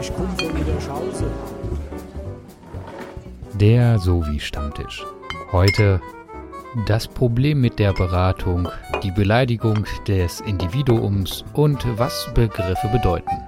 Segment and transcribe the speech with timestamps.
[0.00, 0.54] Ich komme von.
[3.60, 5.04] Der Sowie Stammtisch.
[5.52, 6.00] Heute
[6.86, 8.68] das Problem mit der Beratung,
[9.04, 13.43] die Beleidigung des Individuums und was Begriffe bedeuten.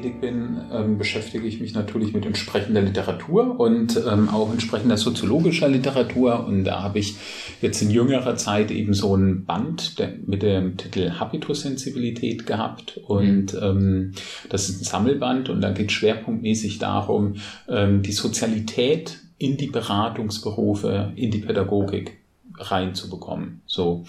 [0.00, 5.68] Tätig bin, ähm, beschäftige ich mich natürlich mit entsprechender Literatur und ähm, auch entsprechender soziologischer
[5.68, 6.46] Literatur.
[6.46, 7.16] Und da habe ich
[7.60, 12.98] jetzt in jüngerer Zeit eben so ein Band der, mit dem Titel Habitussensibilität gehabt.
[13.06, 14.12] Und ähm,
[14.48, 17.34] das ist ein Sammelband und da geht schwerpunktmäßig darum,
[17.68, 22.18] ähm, die Sozialität in die Beratungsberufe, in die Pädagogik
[22.58, 23.62] reinzubekommen.
[23.66, 24.04] So.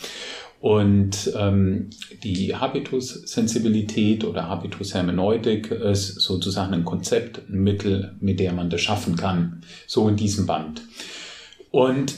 [0.61, 1.89] Und ähm,
[2.23, 9.15] die Habitussensibilität oder Habitushermeneutik ist sozusagen ein Konzept, ein Mittel, mit der man das schaffen
[9.15, 9.63] kann.
[9.87, 10.83] So in diesem Band.
[11.71, 12.13] Und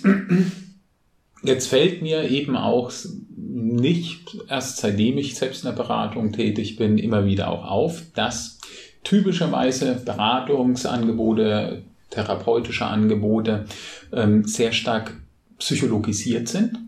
[1.43, 2.91] jetzt fällt mir eben auch
[3.37, 8.59] nicht erst seitdem ich selbst in der Beratung tätig bin, immer wieder auch auf, dass
[9.05, 13.67] typischerweise Beratungsangebote, therapeutische Angebote
[14.11, 15.13] ähm, sehr stark
[15.59, 16.82] psychologisiert sind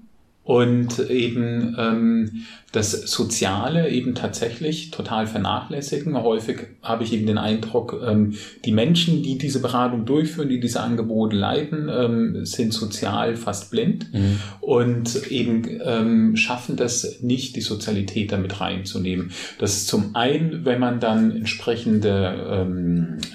[0.45, 2.45] und eben ähm,
[2.76, 6.22] das Soziale eben tatsächlich total vernachlässigen.
[6.22, 8.34] Häufig habe ich eben den Eindruck, ähm,
[8.66, 14.14] die Menschen, die diese Beratung durchführen, die diese Angebote leiten, ähm, sind sozial fast blind
[14.14, 14.40] Mhm.
[14.59, 19.31] und eben ähm, schaffen das nicht, die Sozialität damit reinzunehmen.
[19.59, 22.66] Das ist zum einen, wenn man dann entsprechende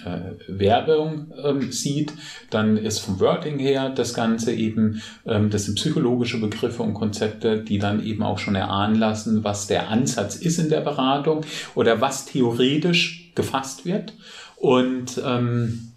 [0.05, 1.33] äh, Werbung
[1.71, 2.13] sieht,
[2.51, 7.79] dann ist vom Wording her das Ganze eben, das sind psychologische Begriffe und Konzepte, die
[7.79, 12.27] dann eben auch schon erahnen lassen, was der Ansatz ist in der Beratung oder was
[12.27, 14.13] theoretisch gefasst wird.
[14.57, 15.93] Und ähm,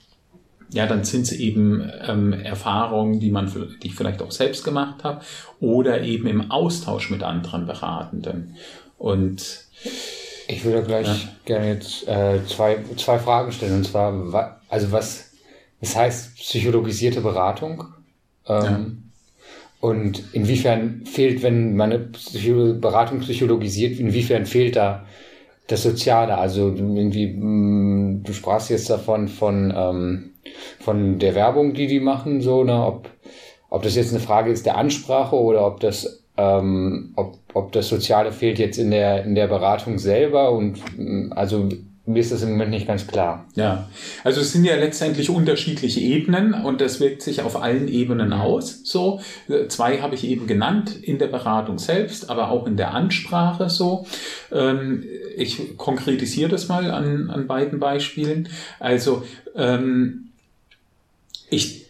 [0.72, 5.04] ja, dann sind es eben ähm, Erfahrungen, die man, die ich vielleicht auch selbst gemacht
[5.04, 5.22] habe,
[5.60, 8.56] oder eben im Austausch mit anderen Beratenden.
[8.98, 9.44] Und
[10.48, 11.30] Ich würde gleich Ja.
[11.46, 13.78] gerne jetzt äh, zwei, zwei Fragen stellen.
[13.78, 15.32] Und zwar, wa also was,
[15.80, 17.86] was heißt psychologisierte Beratung?
[18.48, 19.03] Ähm,
[19.84, 25.06] Und inwiefern fehlt, wenn man eine Psycho Beratung psychologisiert, inwiefern fehlt da
[25.68, 26.38] das Soziale?
[26.38, 30.32] Also irgendwie, mh, du sprachst jetzt davon von, ähm,
[30.80, 32.82] von der Werbung, die die machen, so, ne?
[32.82, 33.10] ob,
[33.70, 37.90] ob das jetzt eine Frage ist der Ansprache oder ob das, ähm, ob, ob das
[37.90, 41.68] Soziale fehlt jetzt in der, in der Beratung selber und mh, also
[42.06, 43.46] mir ist das im Moment nicht ganz klar.
[43.56, 43.88] Ja,
[44.26, 48.82] also es sind ja letztendlich unterschiedliche Ebenen und das wirkt sich auf allen Ebenen aus.
[48.84, 52.94] So Äh, zwei habe ich eben genannt in der Beratung selbst, aber auch in der
[52.94, 53.70] Ansprache.
[53.70, 54.06] So,
[54.52, 55.04] ähm,
[55.36, 58.50] ich konkretisiere das mal an, an beiden Beispielen.
[58.80, 59.24] Also
[59.56, 60.30] ähm,
[61.50, 61.83] ich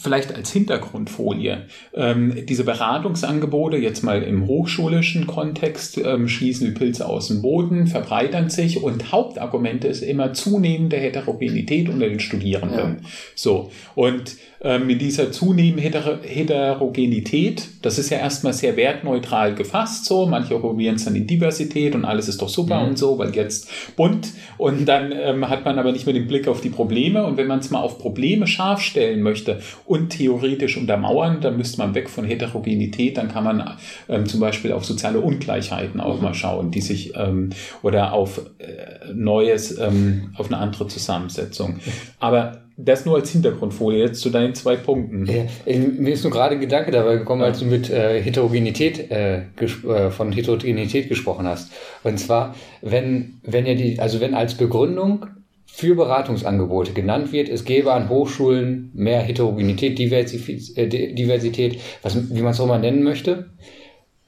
[0.00, 1.66] vielleicht als Hintergrundfolie.
[1.94, 7.86] Ähm, diese Beratungsangebote, jetzt mal im hochschulischen Kontext, ähm, schießen wie Pilze aus dem Boden,
[7.86, 13.06] verbreitern sich und Hauptargument ist immer zunehmende Heterogenität unter den Studierenden.
[13.34, 13.70] So.
[13.94, 20.26] Und mit dieser zunehmenden Heter Heterogenität, das ist ja erstmal sehr wertneutral gefasst, so.
[20.26, 23.70] Manche probieren es dann in Diversität und alles ist doch super und so, weil jetzt
[23.96, 24.28] bunt.
[24.58, 27.24] Und dann ähm, hat man aber nicht mehr den Blick auf die Probleme.
[27.24, 31.78] Und wenn man es mal auf Probleme scharf stellen möchte und theoretisch untermauern, dann müsste
[31.78, 33.78] man weg von Heterogenität, dann kann man
[34.08, 37.50] ähm, zum Beispiel auf soziale Ungleichheiten auch mal schauen, die sich ähm,
[37.82, 41.80] oder auf äh, Neues, ähm, auf eine andere Zusammensetzung.
[42.18, 45.26] Aber das nur als Hintergrundfolie jetzt zu deinen zwei Punkten.
[45.26, 49.42] Ja, mir ist nur gerade ein Gedanke dabei gekommen, als du mit äh, Heterogenität äh,
[49.60, 51.72] äh, von Heterogenität gesprochen hast.
[52.02, 55.26] Und zwar, wenn wenn ja die, also wenn als Begründung
[55.66, 62.34] für Beratungsangebote genannt wird, es gäbe an Hochschulen mehr Heterogenität, Diversif äh, Di- Diversität, was,
[62.34, 63.50] wie man es auch mal nennen möchte,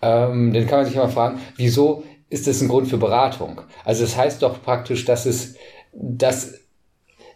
[0.00, 3.60] ähm, dann kann man sich mal fragen, wieso ist das ein Grund für Beratung?
[3.84, 5.56] Also das heißt doch praktisch, dass es,
[5.92, 6.61] dass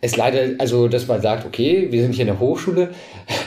[0.00, 2.90] es leider, also dass man sagt, okay, wir sind hier in der Hochschule,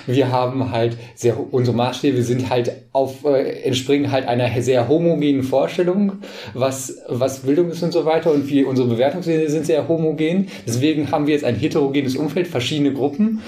[0.07, 5.43] wir haben halt sehr, unsere Maßstäbe sind halt auf, äh, entspringen halt einer sehr homogenen
[5.43, 6.13] Vorstellung,
[6.53, 10.47] was, was Bildung ist und so weiter und wir, unsere Bewertungswege sind sehr homogen.
[10.67, 13.41] Deswegen haben wir jetzt ein heterogenes Umfeld, verschiedene Gruppen.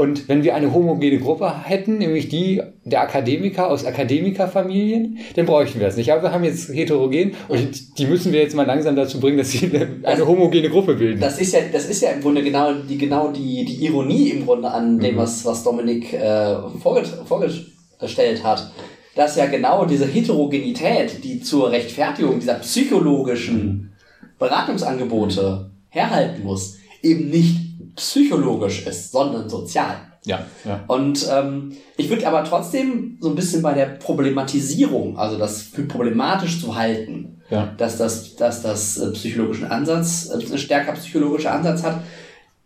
[0.00, 5.78] Und wenn wir eine homogene Gruppe hätten, nämlich die der Akademiker aus Akademikerfamilien, dann bräuchten
[5.78, 6.10] wir das nicht.
[6.10, 9.50] Aber wir haben jetzt heterogen und die müssen wir jetzt mal langsam dazu bringen, dass
[9.50, 11.20] sie eine, eine homogene Gruppe bilden.
[11.20, 14.46] Das ist ja, das ist ja im Grunde genau die, genau die, die Ironie im
[14.46, 18.72] Grunde an dem, was, was Dominik äh, vorgestellt hat.
[19.14, 23.92] Dass ja genau diese Heterogenität, die zur Rechtfertigung dieser psychologischen
[24.38, 27.69] Beratungsangebote herhalten muss, eben nicht
[28.00, 29.96] psychologisch ist, sondern sozial.
[30.24, 30.84] Ja, ja.
[30.86, 35.82] Und ähm, ich würde aber trotzdem so ein bisschen bei der Problematisierung, also das für
[35.82, 37.74] problematisch zu halten, Ja.
[37.78, 42.02] dass das, dass das äh, psychologischen Ansatz, äh, ein stärker psychologischer Ansatz hat,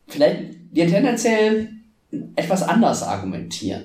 [0.08, 0.40] vielleicht
[0.72, 1.68] dir tendenziell
[2.36, 3.84] etwas anders argumentieren.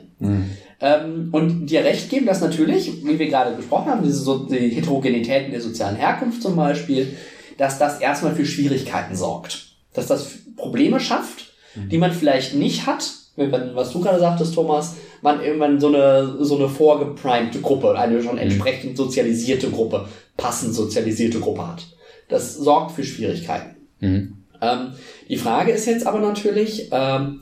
[0.82, 4.70] Ähm, und dir recht geben, dass natürlich, wie wir gerade besprochen haben, diese so, die
[4.70, 7.16] Heterogenitäten der sozialen Herkunft zum Beispiel,
[7.58, 9.68] dass das erstmal für Schwierigkeiten sorgt.
[9.94, 14.96] Dass das Probleme schafft, die man vielleicht nicht hat, wenn was du gerade sagtest, Thomas,
[15.22, 20.08] man irgendwann so eine, so eine vorgeprimte Gruppe, eine schon entsprechend sozialisierte Gruppe,
[20.38, 21.86] passend sozialisierte Gruppe hat.
[22.28, 23.76] Das sorgt für Schwierigkeiten.
[24.00, 24.34] Mhm.
[24.62, 24.92] Ähm,
[25.30, 27.42] die Frage ist jetzt aber natürlich, ähm,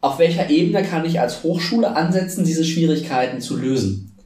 [0.00, 4.16] auf welcher Ebene kann ich als Hochschule ansetzen, diese Schwierigkeiten zu lösen?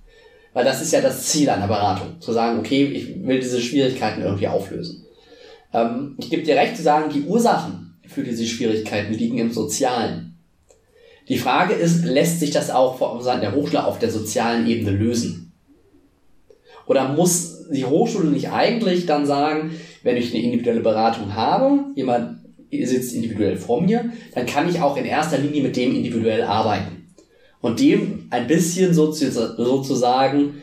[0.53, 4.23] Weil das ist ja das Ziel einer Beratung, zu sagen, okay, ich will diese Schwierigkeiten
[4.23, 5.07] irgendwie auflösen.
[5.73, 7.82] Ähm, ich gebe dir recht zu sagen, die Ursachen
[8.13, 10.39] für diese Schwierigkeiten liegen im Sozialen.
[11.29, 14.91] Die Frage ist, lässt sich das auch von Seiten der Hochschule auf der sozialen Ebene
[14.91, 15.53] lösen?
[16.87, 19.71] Oder muss die Hochschule nicht eigentlich dann sagen,
[20.03, 22.39] wenn ich eine individuelle Beratung habe, jemand
[22.71, 27.07] sitzt individuell vor mir, dann kann ich auch in erster Linie mit dem individuell arbeiten.
[27.61, 30.63] Und dem ein bisschen sozu sozusagen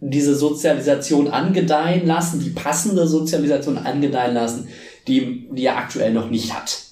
[0.00, 4.68] diese Sozialisation angedeihen lassen, die passende Sozialisation angedeihen lassen,
[5.10, 6.84] die, die er aktuell noch nicht hat.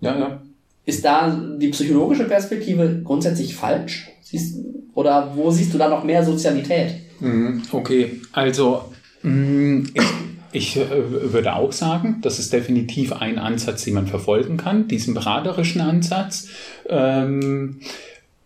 [0.00, 0.42] Ja, ja.
[0.84, 1.30] Ist da
[1.60, 4.08] die psychologische Perspektive grundsätzlich falsch?
[4.22, 4.58] Siehst,
[4.94, 6.94] oder wo siehst du da noch mehr Sozialität?
[7.20, 8.84] Mhm, Okay, also
[9.22, 10.04] mh, ich,
[10.52, 15.14] ich äh, würde auch sagen, das ist definitiv ein Ansatz, den man verfolgen kann, diesen
[15.14, 16.48] beraterischen Ansatz.
[16.88, 17.80] Ähm,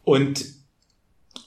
[0.05, 0.45] und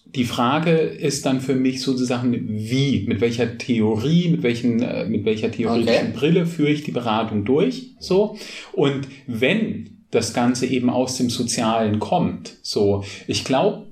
[0.06, 5.26] die Frage ist dann für mich sozusagen, wie, mit welcher Theorie, mit, welchen, äh, mit
[5.26, 6.14] welcher theoretischen Okay.
[6.16, 8.38] Brille führe ich die Beratung durch, so.
[8.72, 13.88] Und wenn das Ganze eben aus dem Sozialen kommt, so, ich glaube,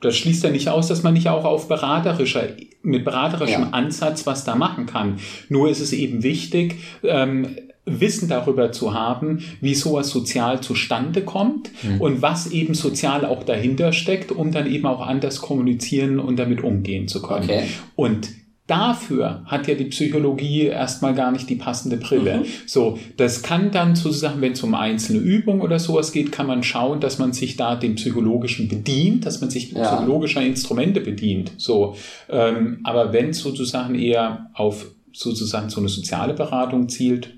[0.00, 2.48] das schließt ja nicht aus, dass man nicht auch auf beraterischer,
[2.82, 3.70] mit beraterischem Ja.
[3.70, 5.20] Ansatz was da machen kann.
[5.48, 11.70] Nur ist es eben wichtig, ähm, Wissen darüber zu haben, wie sowas sozial zustande kommt
[11.98, 16.62] und was eben sozial auch dahinter steckt, um dann eben auch anders kommunizieren und damit
[16.62, 17.44] umgehen zu können.
[17.44, 17.64] Okay.
[17.96, 18.28] Und
[18.68, 22.38] dafür hat ja die Psychologie erstmal gar nicht die passende Brille.
[22.38, 22.44] Mhm.
[22.66, 26.62] So, das kann dann sozusagen, wenn es um einzelne Übungen oder sowas geht, kann man
[26.62, 29.96] schauen, dass man sich da dem Psychologischen bedient, dass man sich Ja.
[29.96, 31.52] psychologischer Instrumente bedient.
[31.58, 31.96] So,
[32.30, 37.34] ähm, aber wenn es sozusagen eher auf sozusagen so eine soziale Beratung zielt,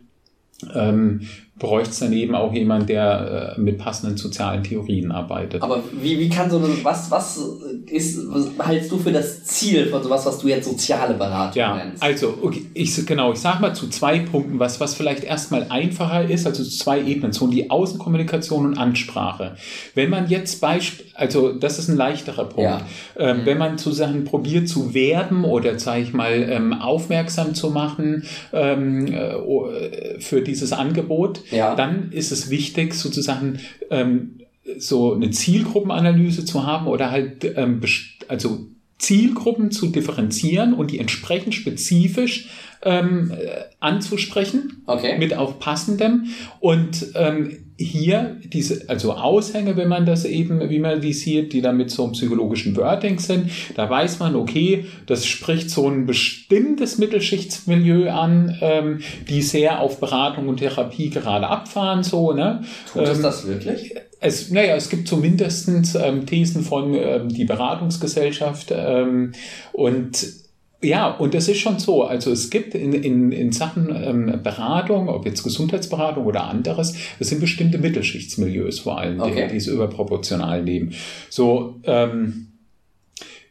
[0.75, 1.21] ähm,
[1.57, 5.63] bräuchte es dann eben auch jemand, der äh, mit passenden sozialen Theorien arbeitet.
[5.63, 7.41] Aber wie, wie kann so eine, was, was
[7.87, 11.77] ist, was hältst du für das Ziel von sowas, was du jetzt soziale Beratung Ja,
[11.77, 12.03] nennst?
[12.03, 16.29] also okay, ich genau, ich sage mal zu zwei Punkten, was was vielleicht erstmal einfacher
[16.29, 19.57] ist, also zu zwei Ebenen, so die Außenkommunikation und Ansprache.
[19.95, 22.63] Wenn man jetzt Beispiel, also das ist ein leichterer Punkt.
[22.63, 22.81] Ja.
[23.17, 27.71] Ähm, Wenn man zu Sachen probiert zu werben oder sage ich mal ähm, aufmerksam zu
[27.71, 31.75] machen ähm, äh, äh, für dieses Angebot, Ja.
[31.75, 33.59] dann ist es wichtig sozusagen
[33.91, 34.39] ähm,
[34.79, 37.81] so eine Zielgruppenanalyse zu haben oder halt ähm,
[38.29, 38.67] also
[38.99, 42.49] Zielgruppen zu differenzieren und die entsprechend spezifisch
[42.83, 45.19] ähm, äh, anzusprechen Okay.
[45.19, 46.27] mit auch passendem
[46.61, 51.61] und ähm, hier diese also Aushänge, wenn man das eben, wie man die sieht, die
[51.61, 56.07] dann mit so einem psychologischen Wording sind, da weiß man, okay, das spricht so ein
[56.07, 62.63] bestimmtes Mittelschichtsmilieu an, ähm, die sehr auf Beratung und Therapie gerade abfahren, so, ne?
[62.93, 63.95] Tut es Ähm, das wirklich?
[64.21, 69.33] es, naja, es gibt zumindest ähm, Thesen von ähm, die Beratungsgesellschaft ähm,
[69.73, 70.44] und
[70.85, 75.09] ja, und es ist schon so, also es gibt in, in, in Sachen ähm, Beratung,
[75.09, 79.49] ob jetzt Gesundheitsberatung oder anderes, es sind bestimmte Mittelschichtsmilieus vor allen Dingen, Okay.
[79.51, 80.93] die es überproportional nehmen.
[81.31, 82.49] So, ähm,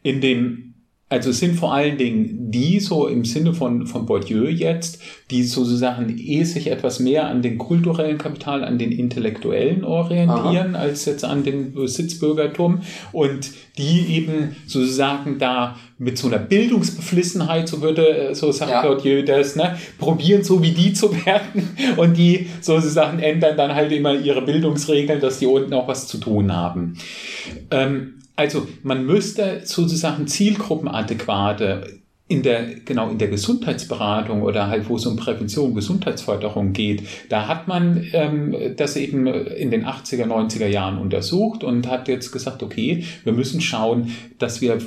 [0.02, 0.74] in dem,
[1.08, 5.00] also es sind vor allen Dingen die so im Sinne von, von Bourdieu jetzt,
[5.30, 11.04] die sozusagen eh sich etwas mehr an den kulturellen Kapital, an den intellektuellen orientieren, als
[11.06, 18.30] jetzt an den Sitzbürgertum und die eben sozusagen da mit so einer Bildungsbeflissenheit, so würde,
[18.30, 18.82] äh, so sagt Ja.
[18.82, 23.92] Bourdieu das, ne, probieren so wie die zu werden und die sozusagen ändern dann halt
[23.92, 26.98] immer ihre Bildungsregeln, dass die unten auch was zu tun haben.
[27.70, 34.96] Ähm, also man müsste sozusagen zielgruppenadäquate in der, genau, in der Gesundheitsberatung oder halt, wo
[34.96, 40.66] es um Prävention, Gesundheitsförderung geht, da hat man ähm, das eben in den 80er, 90er
[40.66, 44.78] Jahren untersucht und hat jetzt gesagt, okay, wir müssen schauen, dass wir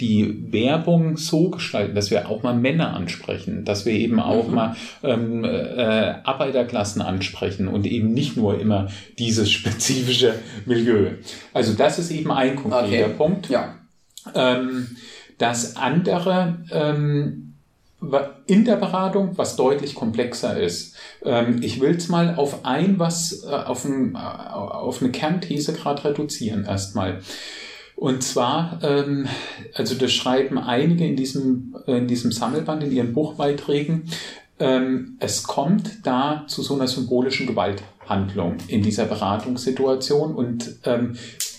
[0.00, 4.54] die Werbung so gestalten, dass wir auch mal Männer ansprechen, dass wir eben auch mhm.
[4.54, 8.88] mal ähm, äh, Arbeiterklassen ansprechen und eben nicht nur immer
[9.18, 10.34] dieses spezifische
[10.66, 11.12] Milieu.
[11.54, 13.14] Also das ist eben ein konkreter okay.
[13.16, 13.48] Punkt.
[13.48, 13.76] Ja.
[14.34, 14.96] Ähm,
[15.38, 17.54] das andere ähm,
[18.46, 20.96] in der Beratung, was deutlich komplexer ist.
[21.24, 25.72] Ähm, ich will es mal auf ein, was äh, auf, ein, äh, auf eine Kernthese
[25.72, 27.20] gerade reduzieren erstmal.
[28.02, 29.28] Und zwar, ähm,
[29.74, 34.08] also das schreiben einige in diesem, in diesem Sammelband, in ihren Buchbeiträgen,
[34.58, 40.34] ähm, es kommt da zu so einer symbolischen Gewalthandlung in dieser Beratungssituation.
[40.34, 41.16] Und ähm,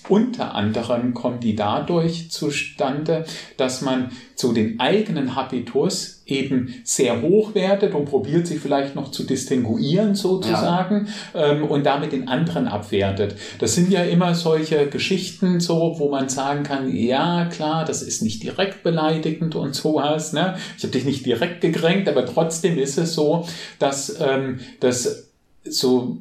[0.09, 3.23] unter anderem kommt die dadurch zustande,
[3.55, 9.11] dass man zu den eigenen Habitus eben sehr hoch wertet und probiert sich vielleicht noch
[9.11, 11.51] zu distinguieren sozusagen ja.
[11.51, 13.35] ähm, und damit den anderen abwertet.
[13.59, 18.21] Das sind ja immer solche Geschichten so, wo man sagen kann, ja klar, das ist
[18.21, 20.33] nicht direkt beleidigend und sowas.
[20.33, 20.55] Ne?
[20.77, 23.45] Ich habe dich nicht direkt gekränkt, aber trotzdem ist es so,
[23.79, 25.29] dass ähm, das
[25.65, 26.17] so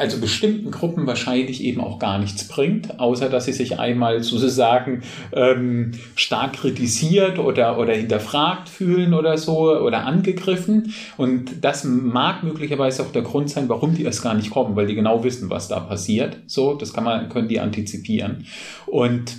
[0.00, 5.02] also bestimmten Gruppen wahrscheinlich eben auch gar nichts bringt, außer dass sie sich einmal sozusagen
[5.32, 10.94] ähm, stark kritisiert oder, oder hinterfragt fühlen oder so oder angegriffen.
[11.18, 14.86] Und das mag möglicherweise auch der Grund sein, warum die erst gar nicht kommen, weil
[14.86, 16.38] die genau wissen, was da passiert.
[16.46, 18.46] So, das kann man, können die antizipieren.
[18.86, 19.36] Und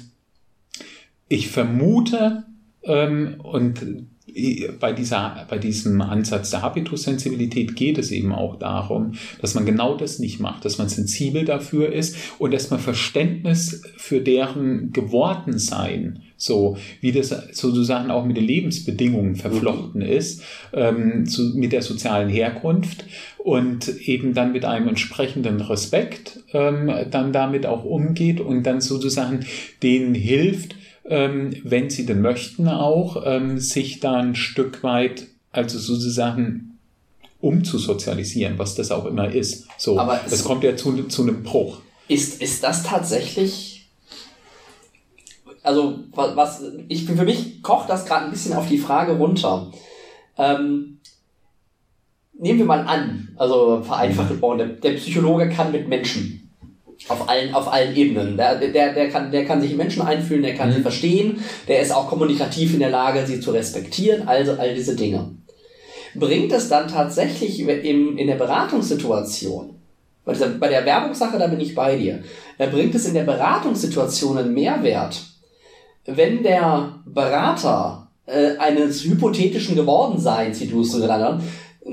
[1.28, 2.44] ich vermute,
[2.84, 4.06] ähm, und
[4.80, 9.96] bei, dieser, bei diesem Ansatz der Habitussensibilität geht es eben auch darum, dass man genau
[9.96, 16.22] das nicht macht, dass man sensibel dafür ist und dass man Verständnis für deren Gewordensein,
[16.38, 20.08] so wie das sozusagen auch mit den Lebensbedingungen verflochten mhm.
[20.08, 23.06] ist, ähm, zu, mit der sozialen Herkunft
[23.38, 29.42] und eben dann mit einem entsprechenden Respekt ähm, dann damit auch umgeht und dann sozusagen
[29.84, 35.80] denen hilft, ähm, wenn sie denn möchten auch, ähm, sich da ein Stück weit, also
[35.80, 36.78] sozusagen
[37.40, 39.68] umzusozialisieren, was das auch immer ist.
[39.78, 41.82] So, Aber es kommt ja zu, zu einem Bruch.
[42.08, 43.90] Ist, ist das tatsächlich,
[45.64, 49.72] also was, ich, für mich kocht das gerade ein bisschen auf die Frage runter.
[50.38, 51.00] Ähm,
[52.38, 54.58] nehmen wir mal an, also vereinfacht, mhm.
[54.58, 56.41] der, der Psychologe kann mit Menschen
[57.08, 58.38] auf allen, auf allen Ebenen.
[58.38, 60.76] Der, der, der, kann, der kann sich in Menschen einfühlen, der kann mhm.
[60.76, 64.96] sie verstehen, der ist auch kommunikativ in der Lage, sie zu respektieren, also all diese
[64.96, 65.32] Dinge.
[66.14, 69.76] Bringt es dann tatsächlich im, in der Beratungssituation,
[70.26, 72.24] bei, dieser, bei der Werbungssache, da bin ich bei dir,
[72.58, 75.22] äh, bringt es in der Beratungssituation einen Mehrwert,
[76.06, 81.42] wenn der Berater äh, eines hypothetischen Gewordenseins, wie du es so genannt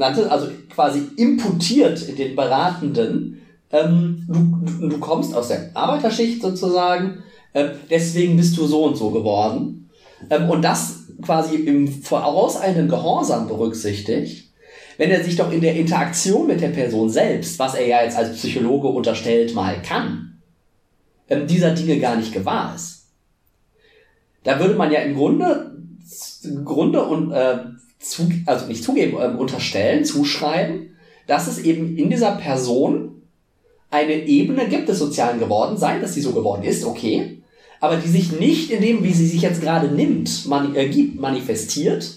[0.01, 3.38] hast, also quasi imputiert in den Beratenden,
[3.73, 7.23] ähm, du, du kommst aus der Arbeiterschicht sozusagen,
[7.53, 9.91] äh, deswegen bist du so und so geworden.
[10.31, 14.53] Ähm, und das quasi im vorauseilenden Gehorsam berücksichtigt,
[14.97, 18.17] wenn er sich doch in der Interaktion mit der Person selbst, was er ja jetzt
[18.17, 20.41] als Psychologe unterstellt mal kann,
[21.29, 23.07] ähm, dieser Dinge gar nicht gewahr ist.
[24.45, 25.77] Da würde man ja im Grunde,
[26.65, 27.59] Grunde und äh,
[27.99, 30.97] zu, also nicht zugeben, äh, unterstellen, zuschreiben,
[31.27, 33.08] dass es eben in dieser Person
[33.91, 37.43] eine Ebene gibt des sozialen Gewordenseins, dass sie so geworden ist, okay,
[37.81, 41.21] aber die sich nicht in dem, wie sie sich jetzt gerade nimmt, mani äh, gibt,
[41.21, 42.13] manifestiert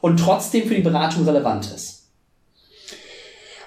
[0.00, 2.03] und trotzdem für die Beratung relevant ist.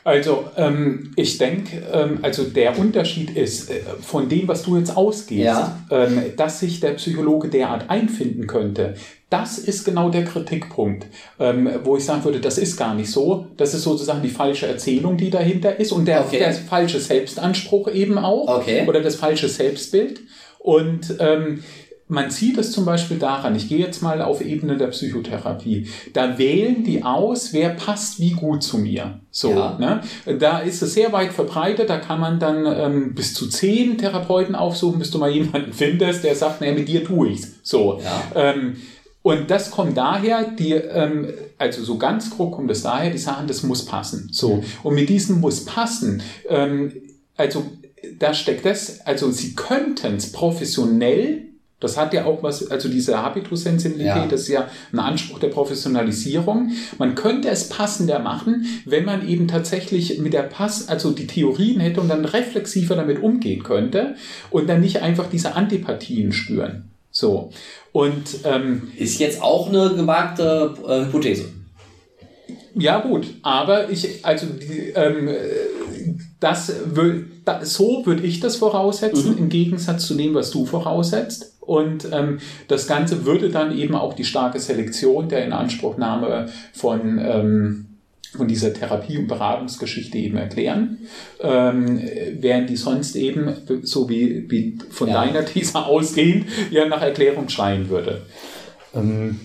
[0.08, 4.96] Also ähm, ich denke, ähm, also der Unterschied ist äh, von dem, was du jetzt
[4.96, 5.78] ausgehst, ja.
[5.92, 8.94] ähm, dass sich der Psychologe derart einfinden könnte.
[9.30, 11.08] Das ist genau der Kritikpunkt,
[11.42, 13.48] ähm, wo ich sagen würde, das ist gar nicht so.
[13.58, 16.40] Das ist sozusagen die falsche Erzählung, die dahinter ist und der, okay.
[16.40, 18.86] der falsche Selbstanspruch eben auch okay.
[18.88, 20.22] oder das falsche Selbstbild.
[20.60, 21.66] Und ähm,
[22.10, 26.38] man sieht es zum Beispiel daran, ich gehe jetzt mal auf Ebene der Psychotherapie, da
[26.38, 29.20] wählen die aus, wer passt wie gut zu mir.
[29.30, 29.78] So, ja.
[29.78, 30.02] ne?
[30.40, 34.56] Da ist es sehr weit verbreitet, da kann man dann ähm, bis zu zehn Therapeuten
[34.56, 37.56] aufsuchen, bis du mal jemanden findest, der sagt, naja, mit dir tue ich's.
[37.62, 38.00] So.
[38.02, 38.24] Ja.
[38.36, 38.78] Ähm,
[39.22, 43.48] und das kommt daher, die, ähm, also so ganz grob kommt es daher, die sagen,
[43.48, 44.30] das muss passen.
[44.32, 44.64] So.
[44.84, 46.94] Und mit diesem muss passen, ähm,
[47.36, 47.66] also
[48.20, 51.47] da steckt das, also sie könnten es professionell
[51.80, 54.28] das hat ja auch was, also diese Habitussensibilität, ja.
[54.28, 56.72] das ist ja ein Anspruch der Professionalisierung.
[56.98, 61.80] Man könnte es passender machen, wenn man eben tatsächlich mit der Pass, also die Theorien
[61.80, 64.16] hätte und dann reflexiver damit umgehen könnte
[64.50, 66.90] und dann nicht einfach diese Antipathien spüren.
[67.12, 67.52] So.
[67.92, 71.46] Und ähm, ist jetzt auch eine gewagte äh, Hypothese.
[72.76, 75.30] Ja, gut, aber ich, also die, ähm,
[76.40, 77.28] das, will,
[77.64, 79.38] so würde ich das voraussetzen, mhm.
[79.38, 81.57] im Gegensatz zu dem, was du voraussetzt.
[81.68, 87.86] Und ähm, das Ganze würde dann eben auch die starke Selektion der Inanspruchnahme von, ähm,
[88.36, 91.00] von dieser Therapie- und Beratungsgeschichte eben erklären,
[91.42, 92.02] ähm,
[92.40, 95.26] während die sonst eben, so wie, wie von ja.
[95.26, 98.22] deiner These ausgehend, ja nach Erklärung schreien würde.
[98.96, 99.42] Ähm,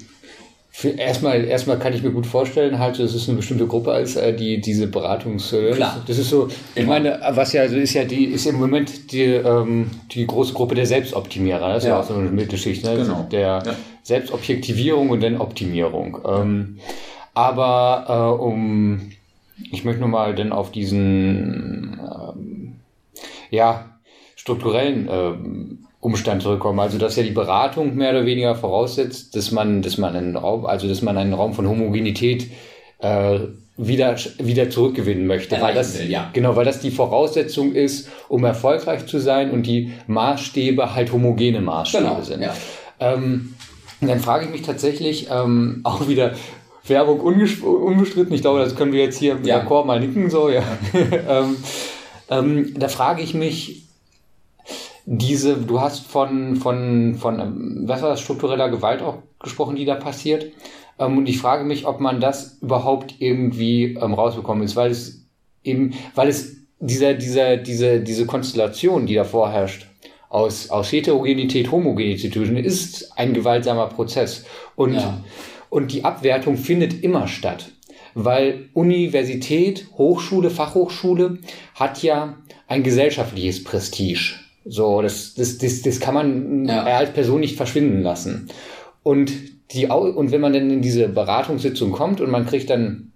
[0.97, 4.35] erstmal, erstmal kann ich mir gut vorstellen, halt, das ist eine bestimmte Gruppe als äh,
[4.35, 5.52] die diese Beratungs.
[5.52, 6.02] Äh, Klar.
[6.07, 6.49] Das ist so.
[6.75, 10.55] Ich meine, was ja, also ist ja die ist im Moment die ähm, die große
[10.55, 11.75] Gruppe der Selbstoptimierer.
[11.75, 12.97] Das ist ja, ja auch so eine Mittelschicht, ne?
[12.97, 13.29] Genau.
[13.31, 13.76] Der ja.
[14.02, 16.19] Selbstobjektivierung und dann Optimierung.
[16.26, 16.79] Ähm,
[17.35, 18.07] aber
[18.38, 19.12] äh, um,
[19.71, 22.76] ich möchte nochmal dann auf diesen ähm,
[23.50, 23.91] ja
[24.37, 26.80] strukturellen ähm, Umstand zurückkommen.
[26.80, 30.66] Also dass ja die Beratung mehr oder weniger voraussetzt, dass man, dass man einen Raum,
[30.66, 32.49] also dass man einen Raum von Homogenität
[32.99, 33.38] äh,
[33.76, 36.28] wieder wieder zurückgewinnen möchte, weil das will, ja.
[36.32, 41.61] genau, weil das die Voraussetzung ist, um erfolgreich zu sein und die Maßstäbe halt homogene
[41.61, 42.42] Maßstäbe genau, sind.
[42.42, 42.54] Ja.
[42.99, 43.54] Ähm,
[44.00, 46.32] dann frage ich mich tatsächlich ähm, auch wieder
[46.85, 48.35] Werbung unbestritten.
[48.35, 49.59] Ich glaube, das können wir jetzt hier ja.
[49.59, 50.50] der Chor mal nicken so.
[50.50, 50.64] Ja.
[51.28, 51.56] ähm,
[52.28, 53.85] ähm, da frage ich mich,
[55.04, 59.85] diese, du hast von, von, von, ähm, was war das, struktureller Gewalt auch gesprochen, die
[59.85, 60.52] da passiert.
[60.99, 65.26] Ähm, und ich frage mich, ob man das überhaupt irgendwie ähm, rausbekommen ist, weil es
[65.64, 69.87] eben, weil es dieser, dieser, diese, diese Konstellation, die da vorherrscht,
[70.28, 74.47] aus, aus Heterogenität, Homogenität ist ein gewaltsamer Prozess.
[74.76, 75.23] Und, ja.
[75.68, 77.71] und die Abwertung findet immer statt.
[78.14, 81.38] Weil Universität, Hochschule, Fachhochschule
[81.75, 84.35] hat ja ein gesellschaftliches Prestige.
[84.64, 86.85] So, das, das, das, das kann man ja.
[86.85, 88.49] als Person nicht verschwinden lassen.
[89.02, 89.33] Und
[89.73, 93.12] die, und wenn man dann in diese Beratungssitzung kommt und man kriegt dann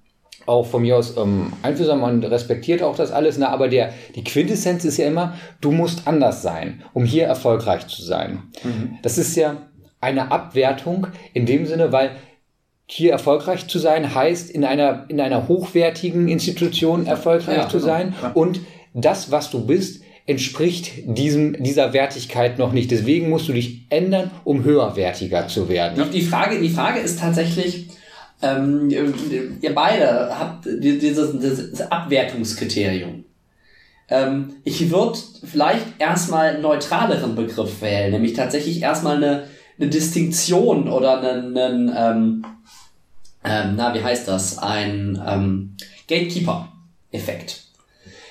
[0.46, 4.24] auch von mir aus ähm, Einflüsse, man respektiert auch das alles, na, aber der, die
[4.24, 8.44] Quintessenz ist ja immer, du musst anders sein, um hier erfolgreich zu sein.
[8.62, 8.98] Mhm.
[9.02, 9.56] Das ist ja
[10.00, 12.12] eine Abwertung in dem Sinne, weil
[12.86, 17.88] hier erfolgreich zu sein heißt, in einer, in einer hochwertigen Institution erfolgreich ja, zu genau.
[17.88, 18.60] sein und
[18.94, 22.90] das, was du bist, entspricht diesem, dieser Wertigkeit noch nicht.
[22.90, 26.10] Deswegen musst du dich ändern, um höherwertiger zu werden.
[26.12, 27.88] Die Frage, die Frage ist tatsächlich,
[28.42, 33.24] ähm, ihr beide habt dieses, dieses Abwertungskriterium.
[34.08, 39.44] Ähm, ich würde vielleicht erstmal einen neutraleren Begriff wählen, nämlich tatsächlich erstmal eine,
[39.78, 42.44] eine Distinktion oder einen, einen ähm,
[43.46, 44.58] ähm, na, wie heißt das?
[44.58, 45.76] Ein ähm,
[46.08, 47.65] Gatekeeper-Effekt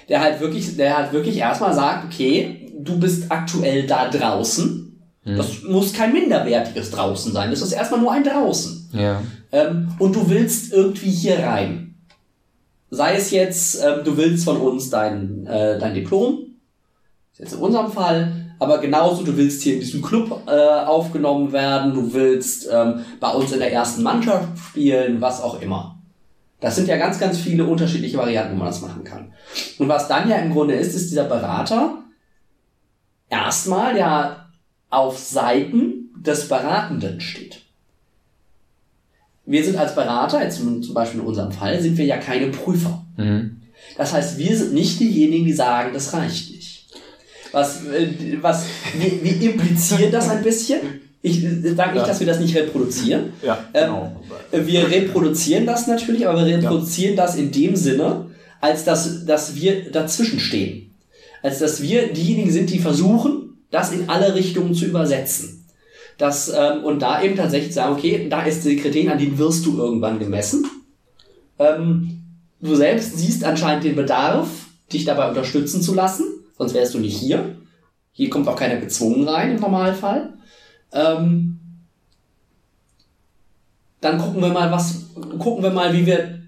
[0.09, 5.01] der halt wirklich, der halt wirklich erstmal sagt, okay, du bist aktuell da draußen.
[5.23, 5.37] Mhm.
[5.37, 7.49] Das muss kein minderwertiges draußen sein.
[7.49, 8.89] Das ist erstmal nur ein draußen.
[8.93, 9.21] Ja.
[9.51, 11.95] Ähm, und du willst irgendwie hier rein.
[12.91, 16.55] Sei es jetzt, ähm, du willst von uns dein, äh, dein Diplom.
[17.33, 18.31] ist jetzt in unserem Fall.
[18.59, 23.29] Aber genauso, du willst hier in diesem Club äh, aufgenommen werden, du willst ähm, bei
[23.31, 25.94] uns in der ersten Mannschaft spielen, was auch immer.
[26.59, 29.33] Das sind ja ganz, ganz viele unterschiedliche Varianten, wo man das machen kann.
[29.77, 32.03] Und was dann ja im Grunde ist, ist dieser Berater
[33.29, 34.49] erstmal ja
[34.89, 37.61] auf Seiten des Beratenden steht.
[39.45, 43.05] Wir sind als Berater, jetzt zum Beispiel in unserem Fall, sind wir ja keine Prüfer.
[43.17, 43.61] Mhm.
[43.97, 46.87] Das heißt, wir sind nicht diejenigen, die sagen, das reicht nicht.
[47.51, 48.65] Was, äh, was,
[48.97, 50.79] wir, wir implizieren das ein bisschen.
[51.25, 51.41] Ich
[51.75, 53.33] sage nicht, dass wir das nicht reproduzieren.
[53.41, 54.15] Ja, ähm, genau.
[54.51, 58.27] Ähm, wir reproduzieren das natürlich, aber wir reproduzieren das in dem Sinne,
[58.61, 60.91] als dass, dass wir dazwischen stehen.
[61.41, 65.65] Als dass wir diejenigen sind, die versuchen, das in alle Richtungen zu übersetzen.
[66.19, 69.65] Das, ähm, und da eben tatsächlich sagen, okay, da ist die Kriterien, an denen wirst
[69.65, 70.67] du irgendwann gemessen.
[71.57, 72.21] Ähm,
[72.61, 74.47] du selbst siehst anscheinend den Bedarf,
[74.93, 77.55] dich dabei unterstützen zu lassen, sonst wärst du nicht hier.
[78.11, 80.34] Hier kommt auch keiner gezwungen rein im Normalfall.
[80.91, 81.59] Ähm,
[84.01, 85.05] dann gucken wir mal, was,
[85.39, 86.39] gucken wir mal, wie wir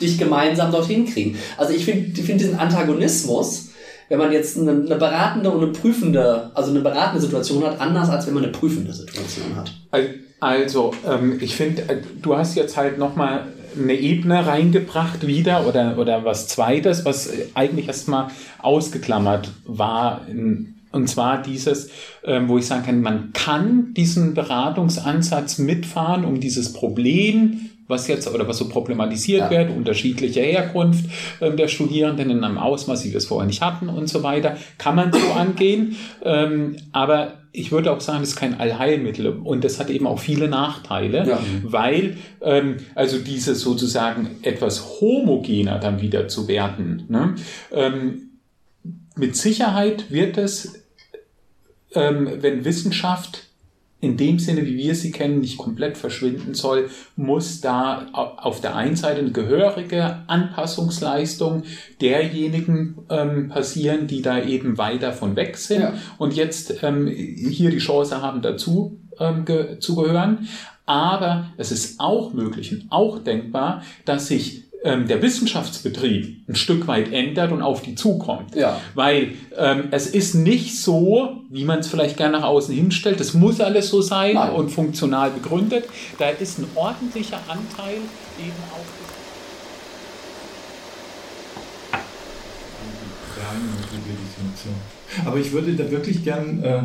[0.00, 1.38] dich gemeinsam dorthin kriegen.
[1.56, 3.70] Also ich finde ich find diesen Antagonismus,
[4.08, 8.10] wenn man jetzt eine, eine, beratende und eine prüfende, also eine beratende Situation hat, anders
[8.10, 9.72] als wenn man eine prüfende Situation hat.
[10.40, 13.46] Also, ähm, ich finde, äh, du hast jetzt halt nochmal
[13.80, 18.28] eine Ebene reingebracht wieder oder, oder was Zweites, was eigentlich erstmal
[18.58, 21.90] ausgeklammert war in, und zwar dieses,
[22.24, 28.32] ähm, wo ich sagen kann, man kann diesen Beratungsansatz mitfahren, um dieses Problem, was jetzt
[28.32, 29.58] oder was so problematisiert ja.
[29.58, 31.04] wird, unterschiedliche Herkunft
[31.40, 34.56] ähm, der Studierenden in einem Ausmaß, wie wir es vorher nicht hatten und so weiter,
[34.78, 35.96] kann man so angehen.
[36.24, 40.18] Ähm, aber ich würde auch sagen, das ist kein Allheilmittel und das hat eben auch
[40.18, 41.38] viele Nachteile, ja.
[41.62, 47.04] weil ähm, also diese sozusagen etwas homogener dann wieder zu werden.
[47.08, 47.34] Ne?
[47.72, 48.30] Ähm,
[49.16, 50.81] mit Sicherheit wird es
[51.94, 53.48] ähm, wenn Wissenschaft
[54.02, 58.74] in dem Sinne, wie wir sie kennen, nicht komplett verschwinden soll, muss da auf der
[58.74, 61.62] einen Seite eine gehörige Anpassungsleistung
[62.00, 65.94] derjenigen ähm, passieren, die da eben weiter von weg sind ja.
[66.18, 69.44] und jetzt ähm, hier die Chance haben, dazu ähm,
[69.78, 70.48] zu gehören.
[70.84, 76.86] Aber es ist auch möglich und auch denkbar, dass sich ähm, der Wissenschaftsbetrieb ein Stück
[76.86, 78.54] weit ändert und auf die zukommt.
[78.54, 78.80] Ja.
[78.94, 83.34] Weil ähm, es ist nicht so, wie man es vielleicht gerne nach außen hinstellt, es
[83.34, 84.52] muss alles so sein Nein.
[84.52, 85.84] und funktional begründet.
[86.18, 87.96] Da ist ein ordentlicher Anteil
[88.38, 89.02] eben auch.
[95.26, 96.84] Aber ich würde da wirklich gern äh,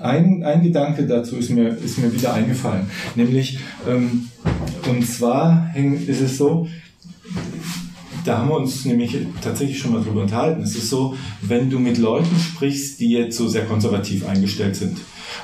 [0.00, 2.90] ein, ein Gedanke dazu ist mir, ist mir wieder eingefallen.
[3.14, 4.28] Nämlich, ähm,
[4.88, 6.68] und zwar ist es so,
[8.26, 10.62] da haben wir uns nämlich tatsächlich schon mal drüber unterhalten.
[10.62, 14.98] Es ist so, wenn du mit Leuten sprichst, die jetzt so sehr konservativ eingestellt sind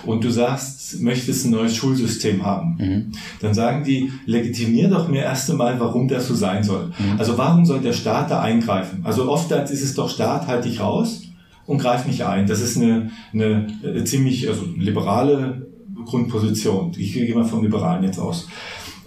[0.05, 3.13] und du sagst, möchtest ein neues Schulsystem haben, mhm.
[3.41, 6.87] dann sagen die, legitimier doch mir erst einmal, warum das so sein soll.
[6.99, 7.19] Mhm.
[7.19, 9.01] Also warum soll der Staat da eingreifen?
[9.05, 11.23] Also oft ist es doch Staat, halt dich raus
[11.67, 12.47] und greif mich ein.
[12.47, 15.69] Das ist eine, eine, eine ziemlich also liberale
[16.05, 16.93] Grundposition.
[16.97, 18.49] Ich gehe mal vom Liberalen jetzt aus.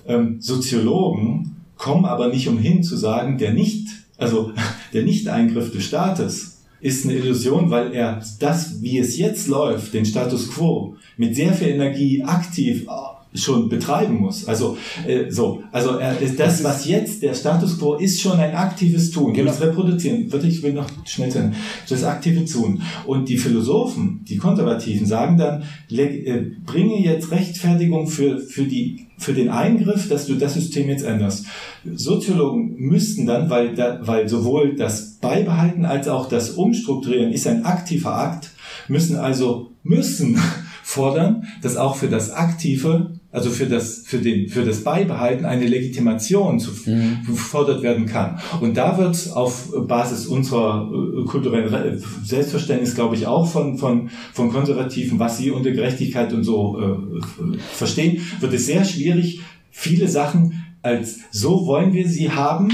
[0.08, 4.52] Ähm, Soziologen kommen aber nicht umhin zu sagen, der nicht, also
[4.94, 10.06] der Nicht-Eingriff des Staates ist eine Illusion, weil er das, wie es jetzt läuft, den
[10.06, 12.88] Status quo, mit sehr viel Energie aktiv
[13.36, 14.48] schon betreiben muss.
[14.48, 19.12] Also äh, so, also äh, das, was jetzt der Status quo ist, schon ein aktives
[19.12, 19.34] Tun.
[19.34, 19.52] Genau.
[19.52, 21.56] Das Reproduzieren, würde ich will noch schnell sagen,
[21.88, 22.82] das aktive Tun.
[23.06, 29.34] Und die Philosophen, die Konservativen, sagen dann, äh, bringe jetzt Rechtfertigung für für die für
[29.34, 31.46] den Eingriff, dass du das System jetzt änderst.
[31.86, 37.66] Soziologen müssten dann, weil, da, weil sowohl das Beibehalten als auch das Umstrukturieren ist ein
[37.66, 38.52] aktiver Akt,
[38.88, 40.38] müssen also müssen
[40.84, 45.68] fordern, dass auch für das Aktive also für das, für den, für das Beibehalten eine
[45.68, 47.20] Legitimation zu, mhm.
[47.28, 48.40] gefordert werden kann.
[48.62, 54.52] Und da wird auf Basis unserer äh, kulturellen Selbstverständnis, glaube ich, auch von, von, von
[54.52, 60.62] Konservativen, was sie unter Gerechtigkeit und so äh, verstehen, wird es sehr schwierig, viele Sachen
[60.82, 62.70] als so wollen wir sie haben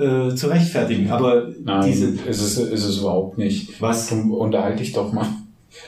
[0.00, 1.10] äh, zu rechtfertigen.
[1.10, 3.80] Aber Nein, diese ist es, ist es überhaupt nicht.
[3.80, 4.10] Was?
[4.10, 5.26] Unterhalte dich doch mal.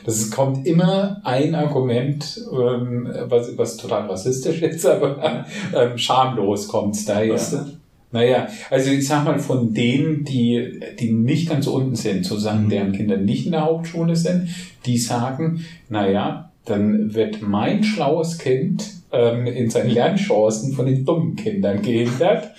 [0.04, 6.96] Das kommt immer ein Argument, ähm, was, was total rassistisch ist, aber ähm, schamlos kommt
[6.96, 7.34] es daher.
[7.34, 7.78] Was denn?
[8.14, 12.68] Naja, also ich sag mal, von denen, die, die nicht ganz unten sind, sozusagen, mhm.
[12.70, 14.50] deren Kinder nicht in der Hauptschule sind,
[14.86, 21.34] die sagen, naja, dann wird mein schlaues Kind ähm, in seinen Lernchancen von den dummen
[21.34, 22.50] Kindern gehindert.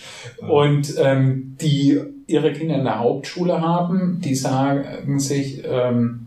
[0.45, 6.24] Und ähm, die ihre Kinder in der Hauptschule haben, die sagen sich, ähm,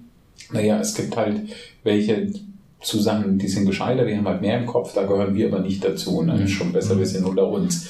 [0.52, 1.42] naja, es gibt halt
[1.82, 2.32] welche
[2.80, 5.84] zusammen, die sind gescheiter, die haben halt mehr im Kopf, da gehören wir aber nicht
[5.84, 6.22] dazu.
[6.22, 6.42] Ne?
[6.44, 7.88] Ist schon besser, wir sind unter uns.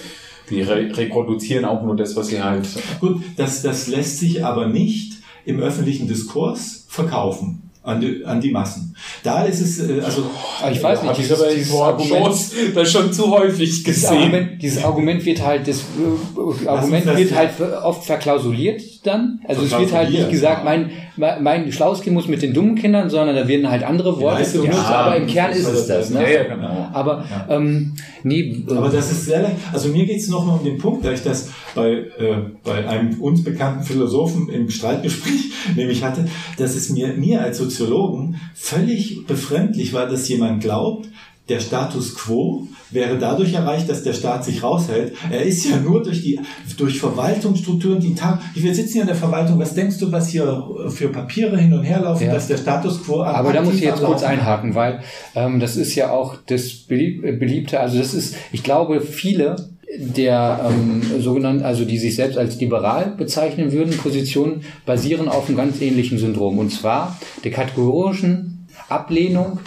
[0.51, 2.67] Die re reproduzieren auch nur das, was sie halt.
[3.01, 8.51] Gut, das, das lässt sich aber nicht im öffentlichen Diskurs verkaufen an die, an die
[8.51, 8.88] Massen.
[9.23, 10.31] Da ist es, äh, also.
[10.71, 12.37] Ich weiß nicht, dieses, dieses Argument,
[12.75, 13.85] das schon zu häufig gesehen.
[13.85, 17.51] Dieses Argument, dieses Argument wird halt, das äh, Argument wird halt
[17.83, 19.41] oft verklausuliert dann.
[19.47, 23.11] Also es wird halt nicht gesagt, mein, mein schlaues Kind muss mit den dummen Kindern,
[23.11, 26.11] sondern da werden halt andere Worte ja, benutzt, ja, aber im Kern ist es das.
[26.11, 26.33] Ne?
[26.33, 26.89] Ja, genau.
[26.93, 28.65] Aber, ähm, nee.
[28.69, 29.51] Aber das ist sehr.
[29.73, 32.87] Also mir geht es noch mal um den Punkt, da ich das bei, äh, bei
[32.87, 38.88] einem uns bekannten Philosophen im Streitgespräch nämlich hatte, dass es mir, mir als Soziologen völlig
[39.27, 41.09] befremdlich war, dass jemand glaubt,
[41.49, 45.15] der Status quo wäre dadurch erreicht, dass der Staat sich raushält.
[45.31, 46.41] Er ist ja nur durch die
[46.77, 48.41] durch Verwaltungsstrukturen, die Tag.
[48.55, 49.59] Wir sitzen ja in der Verwaltung.
[49.59, 52.35] Was denkst du, was hier für Papiere hin und her laufen, ja.
[52.35, 55.01] dass der Status quo Aber da muss ich jetzt kurz einhaken, weil
[55.35, 57.81] ähm, das ist ja auch das beliebte.
[57.81, 59.57] Also das ist, ich glaube, viele
[59.97, 65.57] der ähm, sogenannten, also die sich selbst als liberal bezeichnen würden, Positionen basieren auf einem
[65.57, 66.59] ganz ähnlichen Syndrom.
[66.59, 68.58] Und zwar der kategorischen
[68.89, 69.61] Ablehnung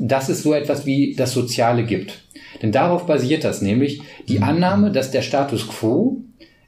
[0.00, 2.22] dass es so etwas wie das Soziale gibt.
[2.62, 4.40] Denn darauf basiert das nämlich die.
[4.40, 6.22] Annahme, dass der Status quo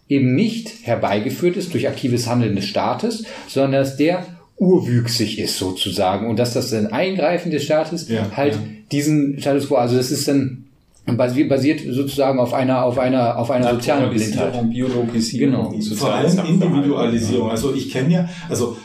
[0.09, 4.27] eben nicht herbeigeführt ist durch aktives Handeln des Staates, sondern dass der
[4.59, 8.61] urwüchsig ist sozusagen und dass das ein Eingreifen des Staates ja, halt ja.
[8.93, 10.67] diesen Status quo, also das ist dann
[11.07, 14.71] basiert sozusagen auf einer auf einer auf einer sozialen Blindheit.
[14.71, 15.95] Biologisierung, genau.
[15.97, 17.51] Vor allem Individualisierung.
[17.51, 18.77] Also ich kenne ja, also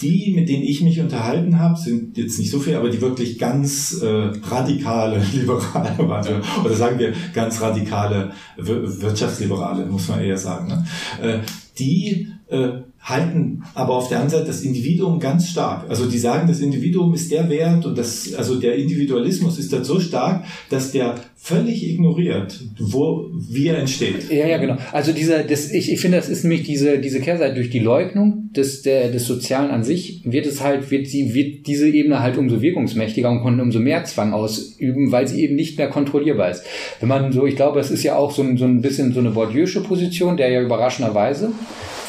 [0.00, 3.38] die, mit denen ich mich unterhalten habe, sind jetzt nicht so viel, aber die wirklich
[3.38, 6.42] ganz äh, radikale Liberale waren.
[6.64, 10.68] Oder sagen wir ganz radikale Wirtschaftsliberale, muss man eher sagen.
[10.68, 10.84] Ne?
[11.22, 11.38] Äh,
[11.78, 15.88] die äh, halten aber auf der anderen Seite das Individuum ganz stark.
[15.88, 19.84] Also die sagen, das Individuum ist der Wert und das, also der Individualismus ist dann
[19.84, 24.30] so stark, dass der völlig ignoriert, wo, wie er entsteht.
[24.30, 24.76] Ja, ja, genau.
[24.92, 28.50] Also dieser, das, ich, ich finde, das ist nämlich diese, diese Kehrseite durch die Leugnung
[28.54, 32.36] des, der, des Sozialen an sich, wird es halt, wird sie, wird diese Ebene halt
[32.36, 36.64] umso wirkungsmächtiger und kann umso mehr Zwang ausüben, weil sie eben nicht mehr kontrollierbar ist.
[37.00, 39.20] Wenn man so, ich glaube, es ist ja auch so ein, so ein bisschen so
[39.20, 41.52] eine Bourdieu'sche Position, der ja überraschenderweise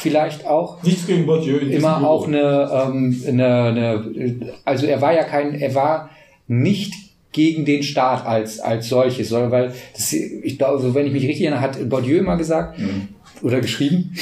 [0.02, 1.58] vielleicht auch Nichts gegen Bourdieu.
[1.58, 6.10] immer auch eine, ähm, eine, eine, also er war ja kein, er war
[6.48, 6.92] nicht
[7.30, 11.22] gegen den Staat als, als solches, sondern weil, das, ich glaube, so, wenn ich mich
[11.22, 12.78] richtig erinnere, hat Bourdieu immer gesagt,
[13.42, 14.14] oder geschrieben,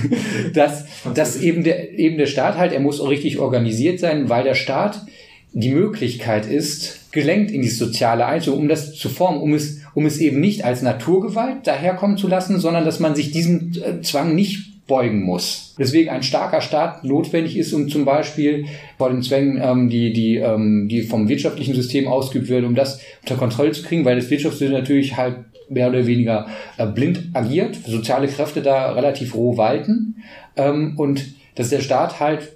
[0.54, 4.44] dass, dass eben der, eben der Staat halt, er muss auch richtig organisiert sein, weil
[4.44, 5.02] der Staat
[5.54, 10.06] die Möglichkeit ist, gelenkt in die soziale Einstellung, um das zu formen, um es, um
[10.06, 14.34] es eben nicht als Naturgewalt daherkommen zu lassen, sondern dass man sich diesem äh, Zwang
[14.34, 15.74] nicht beugen muss.
[15.78, 18.66] Deswegen ein starker Staat notwendig ist, um zum Beispiel
[18.98, 23.00] vor den Zwängen, ähm, die, die, ähm, die vom wirtschaftlichen System ausgeübt werden, um das
[23.22, 25.36] unter Kontrolle zu kriegen, weil das Wirtschaftssystem natürlich halt
[25.68, 30.16] mehr oder weniger äh, blind agiert, soziale Kräfte da relativ roh walten
[30.56, 32.52] ähm, und dass der Staat halt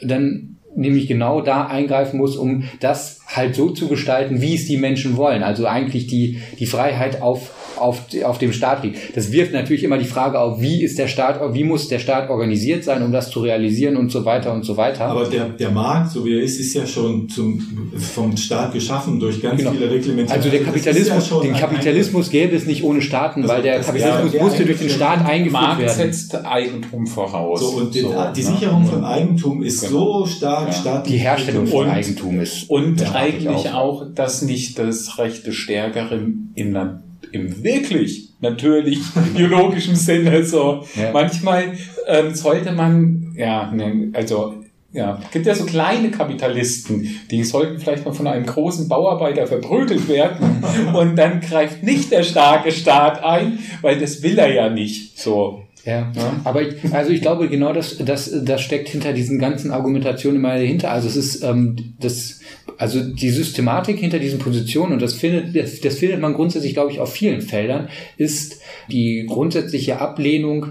[0.00, 4.76] dann nämlich genau da eingreifen muss, um das halt so zu gestalten, wie es die
[4.76, 5.42] Menschen wollen.
[5.42, 9.16] Also eigentlich die, die Freiheit auf, auf, auf dem Staat liegt.
[9.16, 12.30] Das wirft natürlich immer die Frage auf, wie ist der Staat, wie muss der Staat
[12.30, 15.06] organisiert sein, um das zu realisieren und so weiter und so weiter.
[15.06, 17.60] Aber der, der Markt, so wie er ist, ist ja schon zum,
[17.98, 19.72] vom Staat geschaffen durch ganz Genau.
[19.72, 20.30] viele Reglementierungen.
[20.32, 24.32] Also der Kapitalismus, ja den Kapitalismus gäbe es nicht ohne Staaten, Also weil der Kapitalismus
[24.32, 25.96] ja, musste durch den Staat eingeführt Markt werden.
[25.96, 27.60] setzt Eigentum voraus.
[27.60, 28.46] So, und die, So, die ne?
[28.46, 30.22] Sicherung von Eigentum ist Genau.
[30.22, 30.72] so stark Ja.
[30.72, 31.14] staatlich.
[31.14, 32.68] Die Herstellung von Und- Eigentum ist.
[32.70, 34.04] Und eigentlich ich auch.
[34.14, 37.02] dass nicht das Recht des Stärkeren in der,
[37.36, 39.00] im wirklich natürlich
[39.34, 40.84] biologischen Sinne so.
[40.94, 41.12] Ja.
[41.12, 41.72] Manchmal
[42.06, 44.54] ähm, sollte man, ja, ne, also
[44.92, 50.08] ja, gibt ja so kleine Kapitalisten, die sollten vielleicht mal von einem großen Bauarbeiter verprügelt
[50.08, 55.18] werden und dann greift nicht der starke Staat ein, weil das will er ja nicht.
[55.18, 55.65] So.
[55.86, 56.40] Ja, Ja.
[56.44, 60.54] aber ich, also ich glaube genau das, das, das steckt hinter diesen ganzen Argumentationen immer
[60.54, 60.90] dahinter.
[60.90, 62.40] Also es ist ähm, das,
[62.76, 66.90] also die Systematik hinter diesen Positionen und das findet, das, das findet man grundsätzlich, glaube
[66.90, 70.66] ich, auf vielen Feldern, ist die grundsätzliche Ablehnung,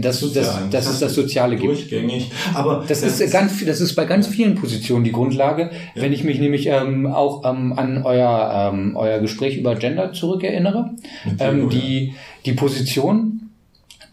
[0.00, 0.70] dass, Sozialen.
[0.70, 1.68] dass es das Soziale gibt.
[1.68, 2.30] Durchgängig.
[2.54, 5.70] Aber Das ist ganz, das ist bei ganz vielen Positionen die Grundlage.
[5.94, 10.92] Wenn ich mich nämlich ähm, auch ähm, an euer, ähm, euer Gespräch über Gender zurückerinnere,
[11.38, 12.14] ähm, die,
[12.46, 13.43] die Position,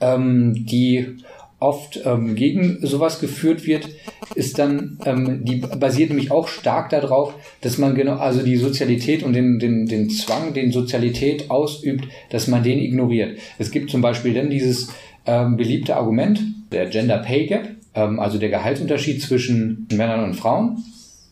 [0.01, 1.17] ähm, die
[1.61, 3.87] oft ähm, gegen sowas geführt wird,
[4.33, 9.21] ist dann, ähm, die basiert nämlich auch stark darauf, dass man genau, also die Sozialität
[9.21, 13.37] und den, den, den Zwang, den Sozialität ausübt, dass man den ignoriert.
[13.59, 14.89] Es gibt zum Beispiel dann dieses
[15.27, 20.83] ähm, beliebte Argument, der Gender Pay Gap, ähm, also der Gehaltsunterschied zwischen Männern und Frauen.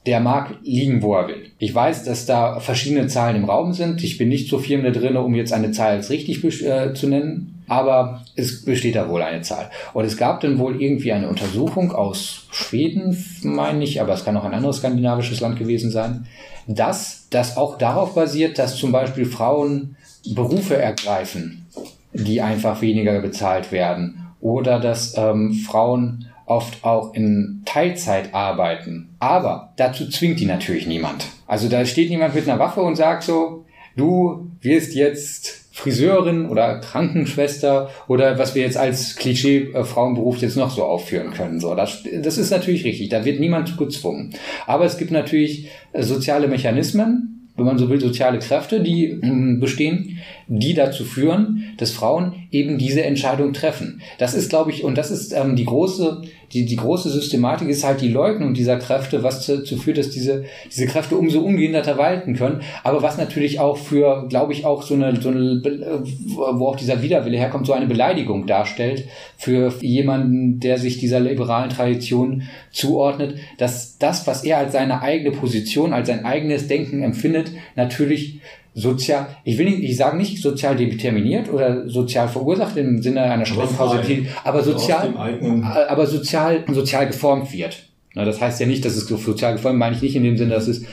[0.06, 1.52] Der mag liegen, wo er will.
[1.58, 4.04] Ich weiß, dass da verschiedene Zahlen im Raum sind.
[4.04, 7.08] Ich bin nicht so firm da drin, um jetzt eine Zahl als richtig äh, zu
[7.08, 7.59] nennen.
[7.70, 9.70] Aber es besteht da wohl eine Zahl.
[9.94, 14.36] Und es gab dann wohl irgendwie eine Untersuchung aus Schweden, meine ich, aber es kann
[14.36, 16.28] auch ein anderes skandinavisches Land gewesen sein,
[16.68, 19.96] dass das auch darauf basiert, dass zum Beispiel Frauen
[20.34, 21.66] Berufe ergreifen,
[22.14, 24.28] die einfach weniger bezahlt werden.
[24.42, 29.16] Oder dass ähm, Frauen oft auch in Teilzeit arbeiten.
[29.20, 31.28] Aber dazu zwingt die natürlich niemand.
[31.46, 36.80] Also da steht niemand mit einer Waffe und sagt so, du wirst jetzt Friseurin oder
[36.80, 41.62] Krankenschwester oder was wir jetzt als Klischee-Frauenberuf jetzt noch so aufführen können.
[41.62, 43.08] So, das, das ist natürlich richtig.
[43.08, 44.34] Da wird niemand gezwungen.
[44.68, 49.62] Aber es gibt natürlich äh, soziale Mechanismen, wenn man so will, soziale Kräfte, die ähm,
[49.62, 54.02] bestehen, die dazu führen, dass Frauen eben diese Entscheidung treffen.
[54.18, 57.84] Das ist, glaube ich, und das ist ähm, die große, die, die große Systematik ist
[57.84, 62.36] halt die Leugnung dieser Kräfte, was dazu führt, dass diese, diese Kräfte umso ungehinderter walten
[62.36, 62.62] können.
[62.84, 67.02] Aber was natürlich auch für, glaube ich, auch so eine, so eine, wo auch dieser
[67.02, 69.06] Widerwille herkommt, so eine Beleidigung darstellt
[69.38, 75.32] für jemanden, der sich dieser liberalen Tradition zuordnet, dass das, was er als seine eigene
[75.32, 78.42] Position, als sein eigenes Denken empfindet, natürlich
[78.80, 83.46] sozial, ich will nicht, ich sage nicht sozial determiniert oder sozial verursacht im Sinne einer
[83.46, 83.86] strengen frei.
[83.86, 87.84] Kausalität, aber sozial, eigenen- aber sozial, sozial geformt wird.
[88.16, 90.54] Das heißt ja nicht, dass es so sozial geformt, meine ich nicht in dem Sinne,
[90.56, 90.84] dass es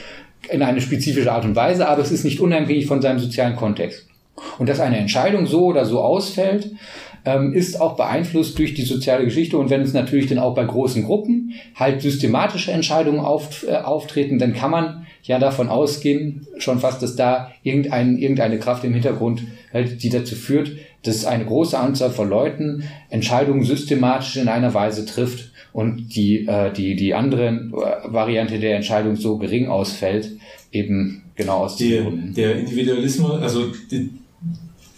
[0.50, 4.06] in eine spezifische Art und Weise, aber es ist nicht unabhängig von seinem sozialen Kontext.
[4.58, 6.72] Und dass eine Entscheidung so oder so ausfällt,
[7.24, 9.58] ähm, ist auch beeinflusst durch die soziale Geschichte.
[9.58, 14.52] Und wenn es natürlich dann auch bei großen Gruppen halt systematische Entscheidungen äh, auftreten, dann
[14.52, 20.02] kann man ja davon ausgehen, schon fast, dass da irgendein, irgendeine Kraft im Hintergrund halt,
[20.02, 25.52] die dazu führt, dass eine große Anzahl von Leuten Entscheidungen systematisch in einer Weise trifft
[25.72, 30.30] und die, äh, die, die andere äh, Variante der Entscheidung so gering ausfällt,
[30.72, 32.34] eben genau aus diesen Gründen.
[32.34, 34.10] Der Individualismus, also die,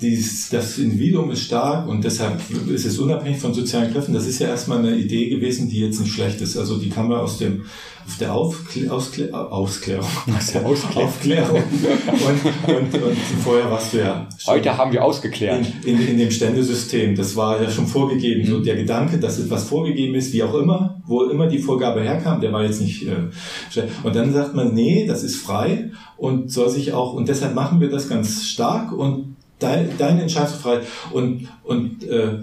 [0.01, 4.13] dies, das Individuum ist stark und deshalb ist es unabhängig von sozialen Kräften.
[4.13, 6.57] Das ist ja erstmal eine Idee gewesen, die jetzt nicht schlecht ist.
[6.57, 7.65] Also die kann man aus dem
[8.07, 10.07] auf der Aufklä Ausklä Ausklärung,
[10.95, 16.19] Aufklärung und, und, und vorher warst du ja heute haben wir ausgeklärt in, in, in
[16.19, 17.17] dem Ständesystem.
[17.17, 18.43] Das war ja schon vorgegeben.
[18.43, 18.47] Mhm.
[18.47, 22.41] So der Gedanke, dass etwas vorgegeben ist, wie auch immer, wo immer die Vorgabe herkam,
[22.41, 23.07] der war jetzt nicht.
[23.07, 27.55] Äh, und dann sagt man, nee, das ist frei und soll sich auch und deshalb
[27.55, 30.87] machen wir das ganz stark und deine Entscheidungsfreiheit.
[31.13, 32.39] Und, und äh,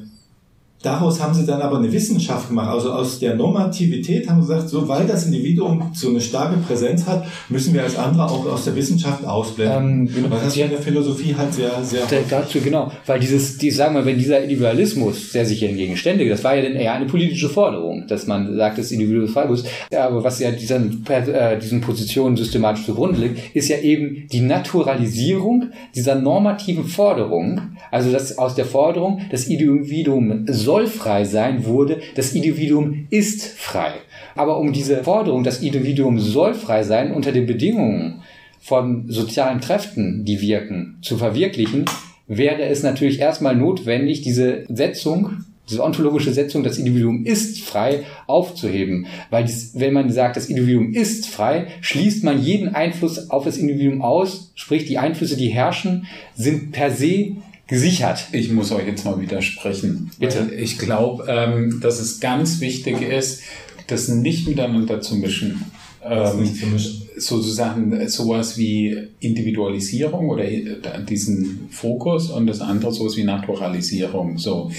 [0.85, 2.69] Daraus haben sie dann aber eine Wissenschaft gemacht.
[2.69, 7.07] Also aus der Normativität haben sie gesagt, so weil das Individuum so eine starke Präsenz
[7.07, 10.07] hat, müssen wir als andere auch aus der Wissenschaft ausblenden.
[10.07, 10.29] Ähm, genau.
[10.29, 12.03] Weil das ja in der Philosophie halt sehr, sehr.
[12.29, 12.91] dazu, genau.
[13.07, 16.61] Weil dieses, die, sagen wir, wenn dieser Individualismus, der sich hingegen ständig, das war ja
[16.61, 20.51] dann eher eine politische Forderung, dass man sagt, das Individuum ist Ja, aber was ja
[20.51, 27.59] diesen, äh, diesen Positionen systematisch zugrunde liegt, ist ja eben die Naturalisierung dieser normativen Forderung.
[27.89, 33.45] Also das aus der Forderung, das Individuum soll soll frei sein, wurde, das Individuum ist
[33.45, 33.93] frei.
[34.35, 38.21] Aber um diese Forderung, das Individuum soll frei sein, unter den Bedingungen
[38.59, 41.85] von sozialen Kräften, die wirken, zu verwirklichen,
[42.27, 49.07] wäre es natürlich erstmal notwendig, diese Setzung, diese ontologische Setzung, das Individuum ist frei, aufzuheben.
[49.29, 53.57] Weil dies, wenn man sagt, das Individuum ist frei, schließt man jeden Einfluss auf das
[53.57, 58.27] Individuum aus, sprich die Einflüsse, die herrschen, sind per se gesichert.
[58.31, 60.11] Ich muss euch jetzt mal widersprechen.
[60.19, 60.51] Bitte.
[60.55, 63.41] ich glaube, ähm, dass es ganz wichtig ist,
[63.87, 65.65] das nicht miteinander zu mischen.
[66.03, 67.01] Ähm, nicht zu mischen.
[67.17, 74.37] Sozusagen sowas wie Individualisierung oder äh, diesen Fokus und das andere sowas wie Naturalisierung.
[74.37, 74.71] So.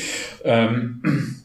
[0.44, 1.02] Ähm,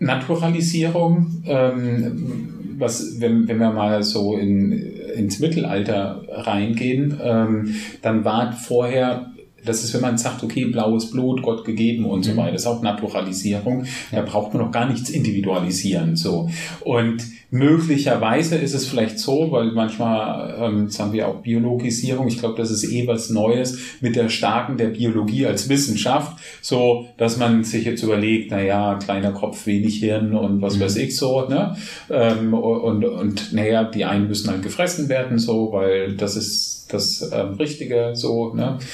[0.00, 8.52] Naturalisierung, ähm, was, wenn, wenn wir mal so in, ins Mittelalter reingehen, ähm, dann war
[8.52, 9.29] vorher
[9.64, 12.36] das ist, wenn man sagt, okay, blaues Blut, Gott gegeben und so mhm.
[12.38, 13.84] weiter, das ist auch Naturalisierung.
[14.12, 16.48] Da braucht man noch gar nichts individualisieren, so.
[16.80, 22.28] Und möglicherweise ist es vielleicht so, weil manchmal ähm, sagen wir auch Biologisierung.
[22.28, 27.06] Ich glaube, das ist eh was Neues mit der Starken der Biologie als Wissenschaft, so,
[27.16, 30.80] dass man sich jetzt überlegt, na ja, kleiner Kopf, wenig Hirn und was mhm.
[30.82, 31.76] weiß ich so, ne?
[32.08, 37.30] Ähm, und, und, naja, die einen müssen halt gefressen werden, so, weil das ist das
[37.32, 38.78] ähm, Richtige, so, ne?
[38.80, 38.86] Ähm,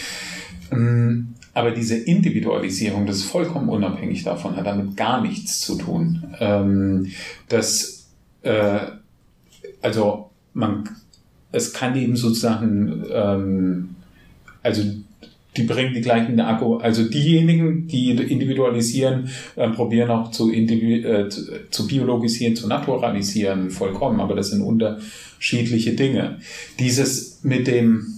[1.55, 6.25] aber diese Individualisierung, das ist vollkommen unabhängig davon, hat damit gar nichts zu tun.
[6.39, 7.13] Ähm,
[7.49, 8.09] das,
[8.43, 8.81] äh,
[9.81, 10.89] also man,
[11.53, 13.97] es kann eben sozusagen, ähm,
[14.63, 14.83] also
[15.57, 20.51] die bringen die gleichen Akku, also diejenigen, die individualisieren, äh, probieren auch äh, zu,
[21.71, 26.39] zu biologisieren, zu naturalisieren, vollkommen, aber das sind unterschiedliche Dinge.
[26.79, 28.16] Dieses mit dem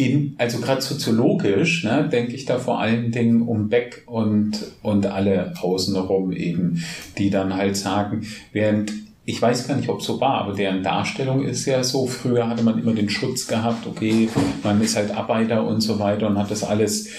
[0.00, 5.06] in, also gerade soziologisch, ne, denke ich da vor allen Dingen um Beck und, und
[5.06, 6.82] alle außenrum eben,
[7.18, 8.92] die dann halt sagen, während
[9.26, 12.48] ich weiß gar nicht, ob es so war, aber deren Darstellung ist ja so, früher
[12.48, 14.28] hatte man immer den Schutz gehabt, okay,
[14.64, 17.10] man ist halt Arbeiter und so weiter und hat das alles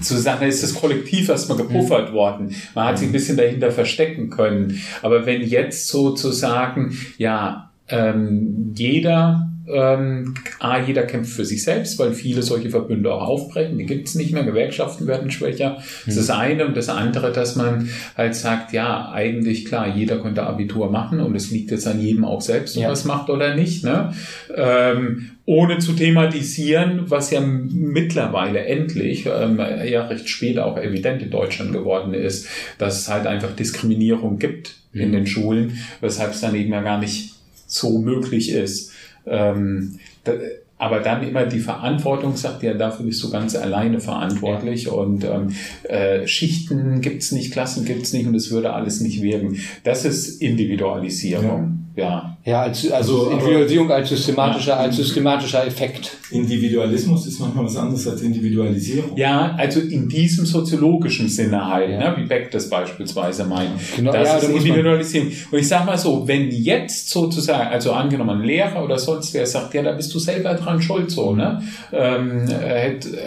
[0.00, 2.56] zusammen, ist das Kollektiv erstmal gepuffert worden.
[2.74, 4.80] Man hat sich ein bisschen dahinter verstecken können.
[5.02, 12.12] Aber wenn jetzt sozusagen, ja, ähm, jeder ähm, A, jeder kämpft für sich selbst, weil
[12.12, 13.78] viele solche Verbünde auch aufbrechen.
[13.78, 14.44] Die gibt es nicht mehr.
[14.44, 15.76] Gewerkschaften werden schwächer.
[16.06, 16.66] Das ist das eine.
[16.66, 21.34] Und das andere, dass man halt sagt, ja, eigentlich klar, jeder könnte Abitur machen und
[21.34, 22.88] es liegt jetzt an jedem auch selbst, ob ja.
[22.88, 23.84] er es macht oder nicht.
[23.84, 24.12] Ne?
[24.54, 31.30] Ähm, ohne zu thematisieren, was ja mittlerweile endlich, ähm, ja recht spät auch evident in
[31.30, 32.48] Deutschland geworden ist,
[32.78, 35.00] dass es halt einfach Diskriminierung gibt mhm.
[35.00, 37.34] in den Schulen, weshalb es dann eben ja gar nicht
[37.66, 38.92] so möglich ist.
[39.26, 40.32] Ähm, da,
[40.78, 44.92] aber dann immer die Verantwortung sagt, ja, dafür bist du ganz alleine verantwortlich ja.
[44.92, 45.52] und ähm,
[45.84, 49.58] äh, Schichten gibt's nicht, Klassen gibt's nicht und es würde alles nicht wirken.
[49.84, 51.44] Das ist Individualisierung.
[51.44, 51.85] Ja.
[51.96, 52.36] Ja.
[52.44, 54.76] Ja, als, also, also Individualisierung als systematischer, ja.
[54.76, 56.16] als systematischer Effekt.
[56.30, 59.16] Individualismus ist manchmal was anderes als Individualisierung.
[59.16, 61.98] Ja, also in diesem soziologischen Sinne halt, ja.
[61.98, 63.70] ne, wie Beck das beispielsweise meint.
[63.96, 65.32] Genau, das ja, ist Individualisierung.
[65.50, 69.46] Und ich sag mal so, wenn jetzt sozusagen, also angenommen ein Lehrer oder sonst wer
[69.46, 71.62] sagt, ja, da bist du selber dran schuld, so, ne?
[71.92, 72.46] Ähm,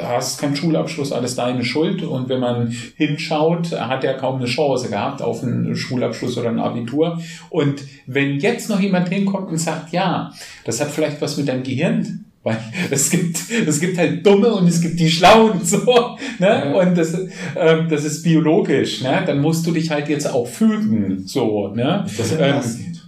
[0.04, 2.04] hast keinen Schulabschluss, alles deine Schuld.
[2.04, 6.60] Und wenn man hinschaut, hat er kaum eine Chance gehabt auf einen Schulabschluss oder ein
[6.60, 7.20] Abitur.
[7.50, 10.32] Und wenn jetzt jetzt noch jemand hinkommt und sagt, ja,
[10.66, 12.58] das hat vielleicht was mit deinem Gehirn weil
[12.92, 16.74] es gibt, es gibt halt Dumme und es gibt die Schlauen, so, ne?
[16.76, 17.14] Und das,
[17.56, 19.24] ähm, das ist biologisch, ne?
[19.26, 22.06] Dann musst du dich halt jetzt auch fügen, so, ne?
[22.18, 22.62] Das, ähm,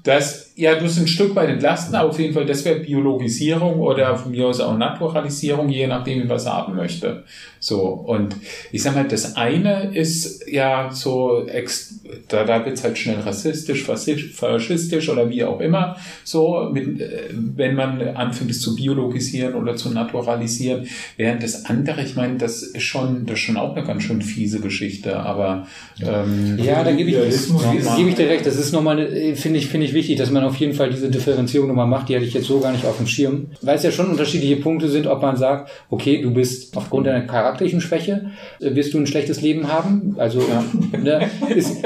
[0.04, 3.80] das ja, du bist ein Stück weit entlasten, aber auf jeden Fall, das wäre Biologisierung
[3.80, 7.24] oder von mir aus auch Naturalisierung, je nachdem, wie man es haben möchte.
[7.59, 8.36] So, und
[8.72, 11.47] ich sag mal, das eine ist ja so,
[12.28, 17.76] da, da wird's halt schnell rassistisch, faschistisch oder wie auch immer, so, mit, äh, wenn
[17.76, 20.88] man anfängt, es zu biologisieren oder zu naturalisieren,
[21.18, 24.22] während das andere, ich meine, das ist schon, das ist schon auch eine ganz schön
[24.22, 25.68] fiese Geschichte, aber
[26.01, 27.16] ähm, ja, da gebe ich,
[27.95, 30.51] gebe ich dir recht, das ist nochmal, finde ich, finde ich wichtig, dass man auf
[30.58, 33.08] jeden Fall diese Differenzierung nochmal macht, die hatte ich jetzt so gar nicht auf dem
[33.08, 37.08] Schirm, weil es ja schon unterschiedliche Punkte sind, ob man sagt, okay, du bist aufgrund
[37.08, 40.64] deiner charakterlichen Schwäche, äh, wirst du ein schlechtes Leben haben, also ja.
[40.99, 41.84] ne, ist,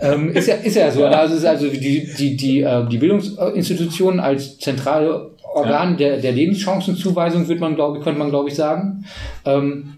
[0.00, 1.04] ähm, ist, ja, ist ja so.
[1.04, 5.96] Also, ist also die, die, die, äh, die Bildungsinstitutionen als zentrale Organ ja.
[5.96, 9.04] der, der Lebenschancenzuweisung wird man, glaube könnte man, glaube ich, sagen.
[9.44, 9.94] Ähm,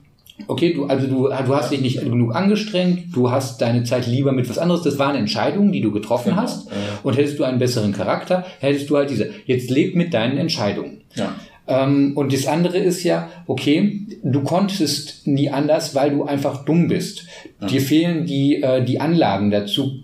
[0.47, 4.33] okay, du, also du, du hast dich nicht genug angestrengt, du hast deine Zeit lieber
[4.33, 4.83] mit was anderes.
[4.83, 6.43] Das waren Entscheidungen, die du getroffen genau.
[6.43, 6.69] hast.
[7.03, 9.31] Und hättest du einen besseren Charakter, hättest du halt diese.
[9.47, 11.03] Jetzt leb mit deinen Entscheidungen.
[11.15, 11.35] Ja.
[11.67, 16.89] Ähm, und das andere ist ja, okay, du konntest nie anders, weil du einfach dumm
[16.89, 17.27] bist.
[17.61, 17.67] Ja.
[17.69, 20.03] Dir fehlen die, äh, die Anlagen dazu.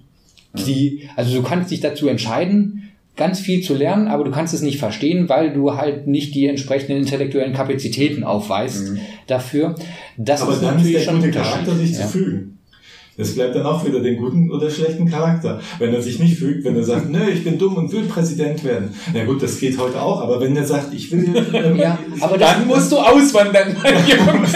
[0.56, 2.83] Die, also du kannst dich dazu entscheiden,
[3.16, 6.46] ganz viel zu lernen, aber du kannst es nicht verstehen, weil du halt nicht die
[6.46, 8.98] entsprechenden intellektuellen Kapazitäten aufweist mhm.
[9.26, 9.74] dafür.
[10.16, 12.02] Das aber ist dann natürlich ist der schon Charakter, sich ja.
[12.02, 12.58] zu fügen.
[13.16, 15.60] Das bleibt dann auch wieder den guten oder schlechten Charakter.
[15.78, 18.64] Wenn er sich nicht fügt, wenn er sagt, nö, ich bin dumm und will Präsident
[18.64, 18.90] werden.
[19.12, 21.24] Na gut, das geht heute auch, aber wenn er sagt, ich will...
[21.54, 24.48] Ähm, ja, aber dann musst du auswandern, mein Junge.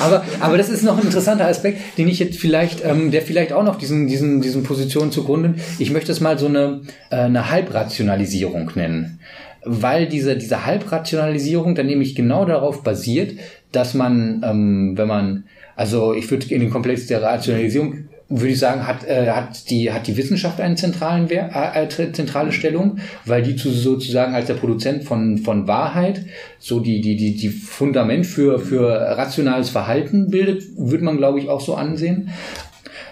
[0.00, 3.52] aber, aber das ist noch ein interessanter Aspekt, den ich jetzt vielleicht, ähm, der vielleicht
[3.52, 6.80] auch noch diesen, diesen, diesen Positionen zugrunde, ich möchte es mal so eine,
[7.10, 9.20] äh, eine Halbrationalisierung nennen
[9.64, 13.38] weil diese, diese Halbrationalisierung dann nämlich genau darauf basiert,
[13.72, 15.44] dass man, ähm, wenn man
[15.76, 19.92] also ich würde in den Komplex der Rationalisierung würde ich sagen, hat, äh, hat, die,
[19.92, 24.54] hat die Wissenschaft eine zentralen Wehr, äh, zentrale Stellung, weil die zu, sozusagen als der
[24.54, 26.24] Produzent von, von Wahrheit
[26.58, 31.48] so die, die, die, die Fundament für, für rationales Verhalten bildet, würde man, glaube ich,
[31.48, 32.30] auch so ansehen.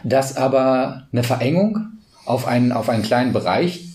[0.02, 1.78] Dass aber eine Verengung
[2.24, 3.91] auf einen, auf einen kleinen Bereich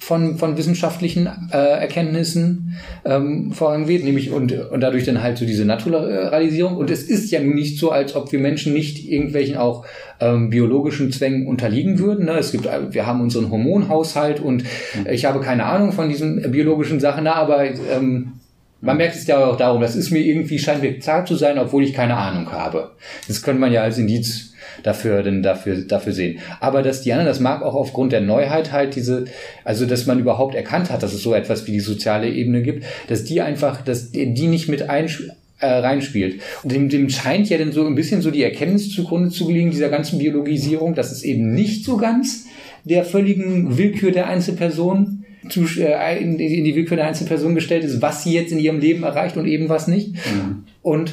[0.00, 5.66] von, von wissenschaftlichen äh, Erkenntnissen ähm, vorangeht, nämlich und, und dadurch dann halt so diese
[5.66, 6.76] Naturalisierung.
[6.76, 9.84] Und es ist ja nun nicht so, als ob wir Menschen nicht irgendwelchen auch
[10.18, 12.24] ähm, biologischen Zwängen unterliegen würden.
[12.24, 12.32] Ne?
[12.38, 14.64] Es gibt, wir haben unseren Hormonhaushalt und
[15.08, 18.39] ich habe keine Ahnung von diesen biologischen Sachen, na, aber ähm,
[18.80, 21.58] man merkt es ja auch darum, das ist mir irgendwie scheint mir klar zu sein,
[21.58, 22.92] obwohl ich keine Ahnung habe.
[23.28, 26.38] Das könnte man ja als Indiz dafür, denn dafür, dafür sehen.
[26.60, 29.26] Aber dass anderen, das mag auch aufgrund der Neuheit halt diese,
[29.64, 32.84] also dass man überhaupt erkannt hat, dass es so etwas wie die soziale Ebene gibt,
[33.08, 35.10] dass die einfach, dass die nicht mit ein,
[35.58, 36.40] äh, reinspielt.
[36.62, 39.70] Und dem, dem scheint ja dann so ein bisschen so die Erkenntnis zugrunde zu liegen,
[39.70, 42.46] dieser ganzen Biologisierung, dass es eben nicht so ganz
[42.84, 48.02] der völligen Willkür der Einzelperson zu, äh, in, in die Willkür der Einzelperson gestellt ist,
[48.02, 50.12] was sie jetzt in ihrem Leben erreicht und eben was nicht.
[50.12, 50.64] Mhm.
[50.82, 51.12] Und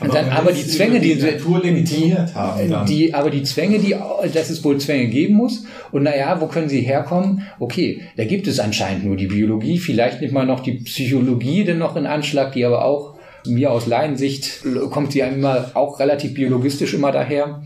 [0.00, 3.96] aber, dann, aber die Zwänge, die, die, die, haben die, aber die Zwänge, die,
[4.32, 5.64] dass es wohl Zwänge geben muss.
[5.92, 7.42] Und naja, wo können sie herkommen?
[7.58, 9.78] Okay, da gibt es anscheinend nur die Biologie.
[9.78, 13.86] Vielleicht nimmt man noch die Psychologie denn noch in Anschlag, die aber auch mir aus
[13.86, 17.62] Laiensicht kommt sie immer auch relativ biologistisch immer daher.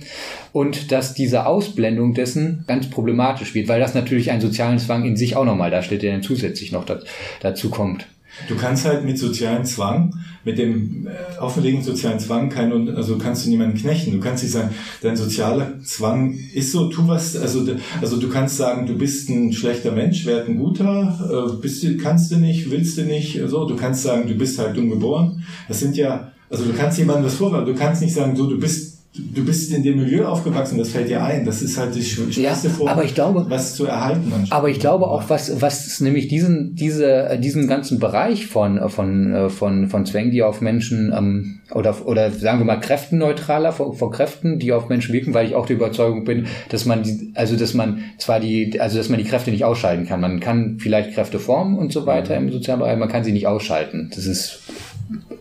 [0.53, 5.16] Und dass diese Ausblendung dessen ganz problematisch wird, weil das natürlich einen sozialen Zwang in
[5.16, 6.85] sich auch nochmal darstellt, der dann zusätzlich noch
[7.41, 8.07] dazu kommt.
[8.49, 10.14] Du kannst halt mit sozialen Zwang,
[10.45, 14.12] mit dem äh, auferlegten sozialen Zwang, kein, also kannst du niemanden knechten.
[14.12, 14.70] Du kannst nicht sagen,
[15.03, 17.66] dein sozialer Zwang ist so, tu was, also,
[18.01, 21.97] also du kannst sagen, du bist ein schlechter Mensch, werd ein guter, äh, bist du,
[21.99, 23.66] kannst du nicht, willst du nicht, so.
[23.66, 25.45] Du kannst sagen, du bist halt dumm geboren.
[25.68, 27.66] Das sind ja, also du kannst jemandem was vorwerfen.
[27.66, 31.08] Du kannst nicht sagen, so, du bist du bist in dem Milieu aufgewachsen, das fällt
[31.08, 31.44] dir ein.
[31.44, 34.32] Das ist halt die schwerste ja, Form, aber ich glaube, was zu erhalten.
[34.48, 39.88] Aber ich glaube auch, was, was nämlich diesen, diese, diesen ganzen Bereich von, von, von,
[39.88, 44.58] von Zwängen, die auf Menschen, ähm, oder, oder sagen wir mal kräftenneutraler, von, von Kräften,
[44.58, 47.74] die auf Menschen wirken, weil ich auch der Überzeugung bin, dass man die, also dass
[47.74, 50.22] man zwar die, also dass man die Kräfte nicht ausschalten kann.
[50.22, 53.46] Man kann vielleicht Kräfte formen und so weiter im sozialen Bereich, man kann sie nicht
[53.46, 54.10] ausschalten.
[54.14, 54.60] Das ist,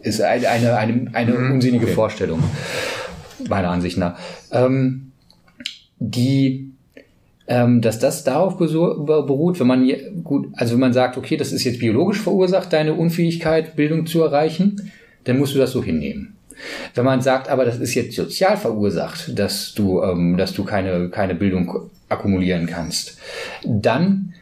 [0.01, 1.51] ist eine, eine, eine, eine mhm.
[1.53, 1.93] unsinnige okay.
[1.93, 2.39] Vorstellung
[3.49, 4.17] meiner Ansicht nach.
[4.51, 5.11] Ähm,
[5.99, 6.71] die,
[7.47, 9.91] ähm, dass das darauf beruht, wenn man
[10.23, 14.21] gut, also wenn man sagt, okay, das ist jetzt biologisch verursacht, deine Unfähigkeit, Bildung zu
[14.21, 14.91] erreichen,
[15.25, 16.35] dann musst du das so hinnehmen.
[16.93, 21.09] Wenn man sagt, aber das ist jetzt sozial verursacht, dass du, ähm, dass du keine,
[21.09, 23.17] keine Bildung akkumulieren kannst,
[23.63, 24.33] dann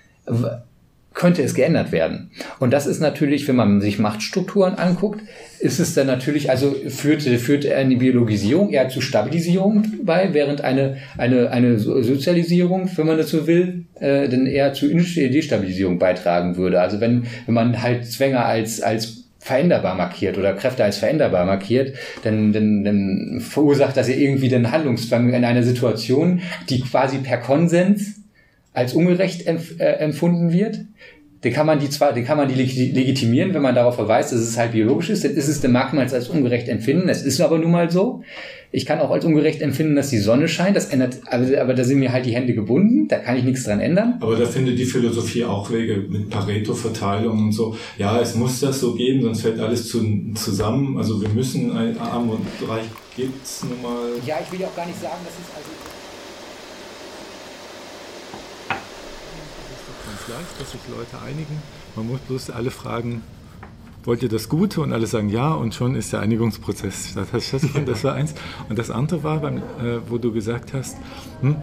[1.14, 2.32] könnte es geändert werden.
[2.60, 5.22] Und das ist natürlich, wenn man sich Machtstrukturen anguckt,
[5.60, 10.98] ist es dann natürlich, also führt, führt eine Biologisierung eher zu Stabilisierung bei, während eine,
[11.18, 16.82] eine, eine Sozialisierung, wenn man das so will, äh, dann eher zu Destabilisierung beitragen würde.
[16.82, 21.96] Also wenn, wenn man halt Zwänge als, als veränderbar markiert oder Kräfte als veränderbar markiert,
[22.24, 27.38] dann, dann, dann verursacht das ja irgendwie den Handlungszwang in einer Situation, die quasi per
[27.38, 28.16] Konsens
[28.74, 30.82] als ungerecht empf äh, empfunden wird,
[31.44, 34.42] den kann man die zwar, den kann man die legitimieren, wenn man darauf verweist, dass
[34.42, 37.08] es halt biologisch ist, dann ist es, man es als ungerecht empfinden.
[37.08, 38.24] Es ist aber nun mal so.
[38.72, 40.76] Ich kann auch als ungerecht empfinden, dass die Sonne scheint.
[40.76, 43.08] Das ändert, aber, aber da sind mir halt die Hände gebunden.
[43.08, 44.16] Da kann ich nichts dran ändern.
[44.20, 47.76] Aber da findet die Philosophie auch Wege mit Pareto-Verteilung und so.
[47.98, 50.04] Ja, es muss das so geben, sonst fällt alles zu,
[50.36, 50.98] zusammen.
[50.98, 52.86] Also wir müssen ein Arm und Reich
[53.16, 54.10] gibt's nun mal.
[54.26, 55.99] Ja, ich will ja auch gar nicht sagen, dass es also
[60.30, 61.62] leicht, dass sich Leute einigen.
[61.96, 63.24] Man muss bloß alle fragen,
[64.04, 64.82] wollt ihr das Gute?
[64.82, 67.86] Und alle sagen ja und schon ist der Einigungsprozess stattgefunden.
[67.86, 68.34] Das war eins.
[68.70, 70.98] Und das andere war, beim, äh, wo du gesagt hast,
[71.42, 71.58] hm,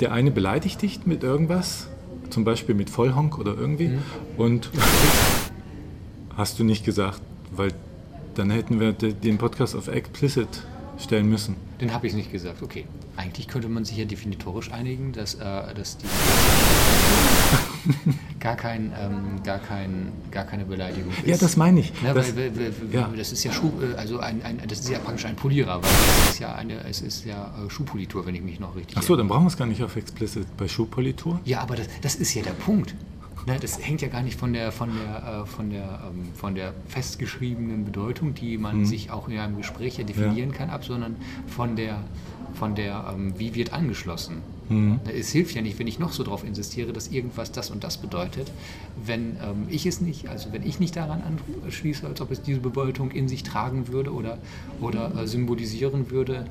[0.00, 1.88] der eine beleidigt dich mit irgendwas,
[2.30, 4.02] zum Beispiel mit Vollhonk oder irgendwie, mhm.
[4.36, 4.70] und
[6.36, 7.72] hast du nicht gesagt, weil
[8.34, 10.48] dann hätten wir den Podcast auf explicit
[10.98, 11.56] stellen müssen.
[11.80, 12.86] Den habe ich nicht gesagt, okay.
[13.16, 16.06] Eigentlich könnte man sich ja definitorisch einigen, dass, äh, dass die
[18.40, 21.26] gar, kein, ähm, gar, kein, gar keine Beleidigung ist.
[21.26, 21.92] Ja, das meine ich.
[22.02, 23.10] Ja, das, weil, weil, ja.
[23.16, 25.90] das ist ja Schuh, äh, also ein, ein, das ist ja praktisch ein Polierer, weil
[26.24, 28.96] es ist ja eine, es ist ja äh, Schuhpolitur, wenn ich mich noch richtig.
[28.96, 31.40] Ach so, dann brauchen wir es gar nicht auf explicit bei Schuhpolitur.
[31.44, 32.94] Ja, aber das, das ist ja der Punkt.
[33.46, 36.54] Ne, das hängt ja gar nicht von der, von der, äh, von der, ähm, von
[36.54, 38.84] der festgeschriebenen Bedeutung, die man mhm.
[38.86, 40.56] sich auch in einem Gespräch ja definieren ja.
[40.56, 41.16] kann, ab, sondern
[41.48, 41.98] von der,
[42.54, 44.38] von der, ähm, wie wird angeschlossen.
[44.68, 45.00] Mhm.
[45.04, 47.98] Es hilft ja nicht, wenn ich noch so darauf insistiere, dass irgendwas das und das
[47.98, 48.50] bedeutet,
[49.04, 51.22] wenn ähm, ich es nicht, also wenn ich nicht daran
[51.64, 54.38] anschließe, als ob es diese Bedeutung in sich tragen würde oder,
[54.80, 56.46] oder äh, symbolisieren würde.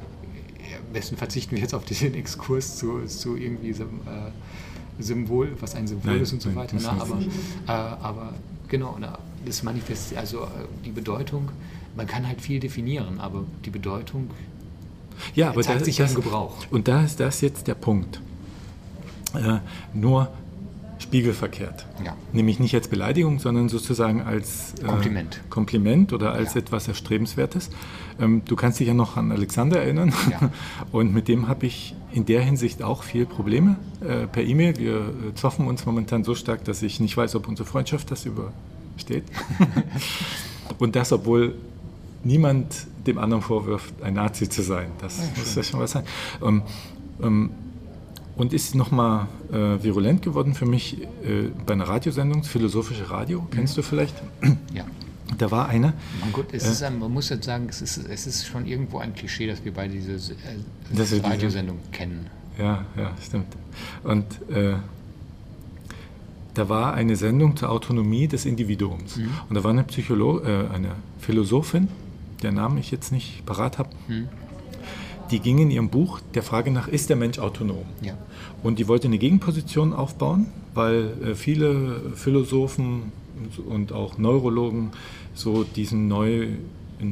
[0.88, 4.32] Am besten verzichten wir jetzt auf diesen Exkurs zu, zu irgendwie so, äh,
[5.00, 6.78] Symbol, was ein Symbol Nein, ist und so weiter.
[6.82, 8.34] Na, aber, äh, aber
[8.68, 10.48] genau, na, das Manifest, also äh,
[10.86, 11.50] die Bedeutung,
[11.96, 14.30] man kann halt viel definieren, aber die Bedeutung
[15.36, 16.56] ja, aber zeigt das, sich das, im Gebrauch.
[16.72, 18.22] Und da ist das jetzt der Punkt.
[19.34, 19.60] Äh,
[19.94, 20.30] nur
[21.02, 21.86] spiegelverkehrt.
[22.06, 22.16] Ja.
[22.32, 25.42] Nämlich nicht als Beleidigung, sondern sozusagen als äh, Kompliment.
[25.50, 26.62] Kompliment oder als ja.
[26.62, 27.70] etwas Erstrebenswertes.
[28.20, 30.14] Ähm, du kannst dich ja noch an Alexander erinnern.
[30.30, 30.52] Ja.
[30.92, 34.78] Und mit dem habe ich in der Hinsicht auch viel Probleme äh, per E-Mail.
[34.78, 38.26] Wir äh, zoffen uns momentan so stark, dass ich nicht weiß, ob unsere Freundschaft das
[38.26, 39.24] übersteht.
[40.78, 41.56] Und das, obwohl
[42.24, 44.92] niemand dem anderen vorwirft, ein Nazi zu sein.
[45.00, 46.04] Das muss ja schon was sein.
[46.42, 46.64] Ähm,
[47.22, 47.52] ähm,
[48.36, 53.78] und ist nochmal äh, virulent geworden für mich äh, bei einer Radiosendung, Philosophische Radio, kennst
[53.78, 54.16] du vielleicht?
[54.74, 54.86] Ja.
[55.38, 55.94] Da war eine.
[56.20, 59.14] Man, gut, äh, ist, man muss jetzt sagen, es ist, es ist schon irgendwo ein
[59.14, 62.28] Klischee, dass wir beide diese äh, Radiosendung diese, kennen.
[62.58, 63.48] Ja, ja, stimmt.
[64.04, 64.76] Und äh,
[66.54, 69.18] da war eine Sendung zur Autonomie des Individuums.
[69.18, 69.30] Mhm.
[69.50, 71.88] Und da war eine, Psycholo äh, eine Philosophin,
[72.44, 73.90] der Namen ich jetzt nicht parat habe.
[74.08, 74.30] Mhm
[75.32, 77.86] die ging in ihrem Buch der Frage nach, ist der Mensch autonom?
[78.02, 78.18] Ja.
[78.64, 83.12] Und die wollte eine Gegenposition aufbauen, weil äh, viele Philosophen
[83.68, 84.92] und auch Neurologen
[85.34, 86.60] so diesen neuen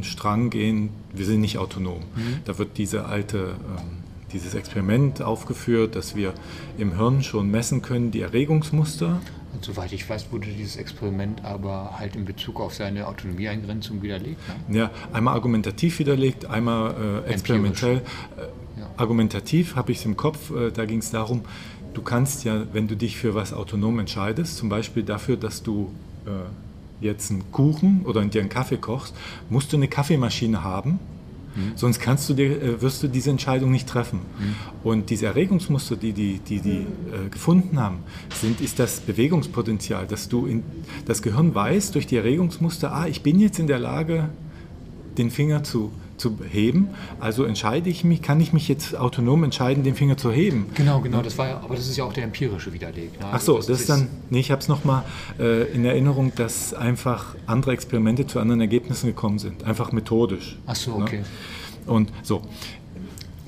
[0.04, 2.02] Strang gehen, wir sind nicht autonom.
[2.16, 2.40] Mhm.
[2.46, 4.04] Da wird diese alte, ähm,
[4.34, 6.34] dieses Experiment aufgeführt, dass wir
[6.78, 9.22] im Hirn schon messen können, die Erregungsmuster
[9.60, 14.40] und soweit ich weiß, wurde dieses Experiment aber halt in Bezug auf seine Autonomieeingrenzung widerlegt.
[14.70, 14.78] Ne?
[14.78, 17.98] Ja, einmal argumentativ widerlegt, einmal äh, experimentell.
[17.98, 18.90] Äh, ja.
[18.96, 21.42] Argumentativ habe ich es im Kopf, äh, da ging es darum,
[21.94, 25.92] du kannst ja, wenn du dich für was autonom entscheidest, zum Beispiel dafür, dass du
[26.26, 26.30] äh,
[27.04, 29.14] jetzt einen Kuchen oder dir einen Kaffee kochst,
[29.50, 31.00] musst du eine Kaffeemaschine haben
[31.56, 31.72] Mhm.
[31.76, 34.20] Sonst kannst du dir, äh, wirst du diese Entscheidung nicht treffen.
[34.20, 34.56] Mhm.
[34.84, 38.00] Und diese Erregungsmuster, die die, die, die äh, gefunden haben,
[38.34, 40.64] sind, ist das Bewegungspotenzial, dass du in,
[41.06, 44.30] das Gehirn weiß durch die Erregungsmuster, ah, ich bin jetzt in der Lage,
[45.18, 46.90] den Finger zu zu heben.
[47.20, 50.68] Also entscheide ich mich, kann ich mich jetzt autonom entscheiden, den Finger zu heben?
[50.76, 51.22] Genau, genau.
[51.22, 53.20] Das war ja, aber das ist ja auch der empirische Widerleg.
[53.20, 53.28] Ne?
[53.32, 55.04] Ach so, also das, das, ist dann, nee, ich habe es nochmal
[55.40, 59.64] äh, in Erinnerung, dass einfach andere Experimente zu anderen Ergebnissen gekommen sind.
[59.64, 60.58] Einfach methodisch.
[60.68, 61.04] Ach so, ne?
[61.04, 61.18] okay.
[61.18, 61.92] Ne?
[61.92, 62.42] Und so.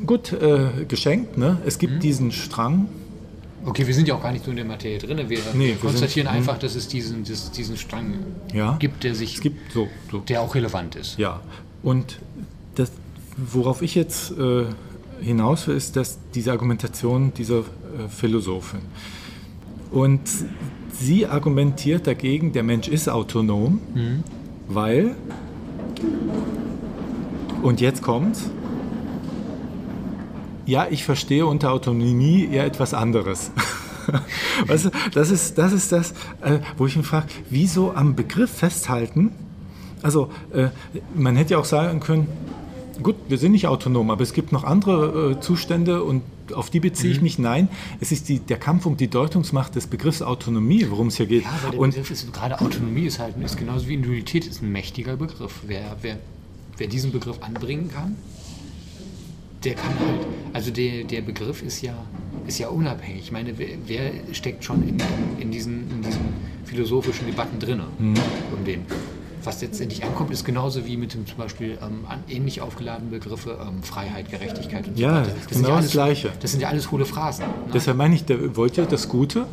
[0.06, 1.62] Gut, äh, geschenkt, ne?
[1.64, 2.00] Es gibt mhm.
[2.00, 2.88] diesen Strang,
[3.64, 5.18] Okay, wir sind ja auch gar nicht so in der Materie drin.
[5.30, 8.16] Wir, nee, wir konstatieren sind, einfach, dass es diesen, diesen Strang
[8.54, 10.20] ja, gibt, der sich, gibt so, so.
[10.20, 11.20] der auch relevant ist.
[11.20, 11.42] Ja,
[11.84, 12.20] und
[13.52, 14.66] worauf ich jetzt äh,
[15.22, 18.82] hinaus will, ist dass diese Argumentation dieser äh, Philosophin.
[19.92, 20.22] Und
[20.92, 24.24] sie argumentiert dagegen, der Mensch ist autonom, mhm.
[24.68, 25.16] weil,
[27.62, 28.38] und jetzt kommt,
[30.66, 33.52] ja, ich verstehe unter Autonomie eher etwas anderes.
[34.68, 36.12] weißt du, das ist das, ist das
[36.42, 39.32] äh, wo ich mich frage, wieso am Begriff festhalten?
[40.02, 40.70] Also, äh,
[41.14, 42.28] man hätte ja auch sagen können,
[43.04, 46.22] gut, wir sind nicht autonom, aber es gibt noch andere äh, Zustände und
[46.54, 47.16] auf die beziehe mhm.
[47.16, 47.40] ich mich.
[47.40, 51.26] Nein, es ist die, der Kampf um die Deutungsmacht des Begriffs Autonomie, worum es hier
[51.26, 51.44] geht.
[51.44, 54.62] Ja, aber der und Begriff ist, gerade Autonomie ist halt ist genauso wie Individualität ist
[54.62, 55.62] ein mächtiger Begriff.
[55.66, 56.18] Wer, wer,
[56.78, 58.16] wer diesen Begriff anbringen kann,
[59.64, 61.94] der kann halt, also der, der Begriff ist ja,
[62.48, 63.24] ist ja unabhängig.
[63.24, 64.98] Ich meine, wer, wer steckt schon in,
[65.40, 66.22] in, diesen, in diesen
[66.66, 68.16] philosophischen Debatten drin mhm.
[68.58, 68.86] um den?
[69.44, 73.82] Was letztendlich ankommt, ist genauso wie mit dem zum Beispiel ähm, ähnlich aufgeladenen Begriffe ähm,
[73.82, 75.32] Freiheit, Gerechtigkeit und so ja, weiter.
[75.36, 76.32] Das genau ja alles, das Gleiche.
[76.40, 77.46] Das sind ja alles hohle Phrasen.
[77.46, 77.52] Ne?
[77.74, 79.48] Deshalb meine ich, der wollt ja das Gute.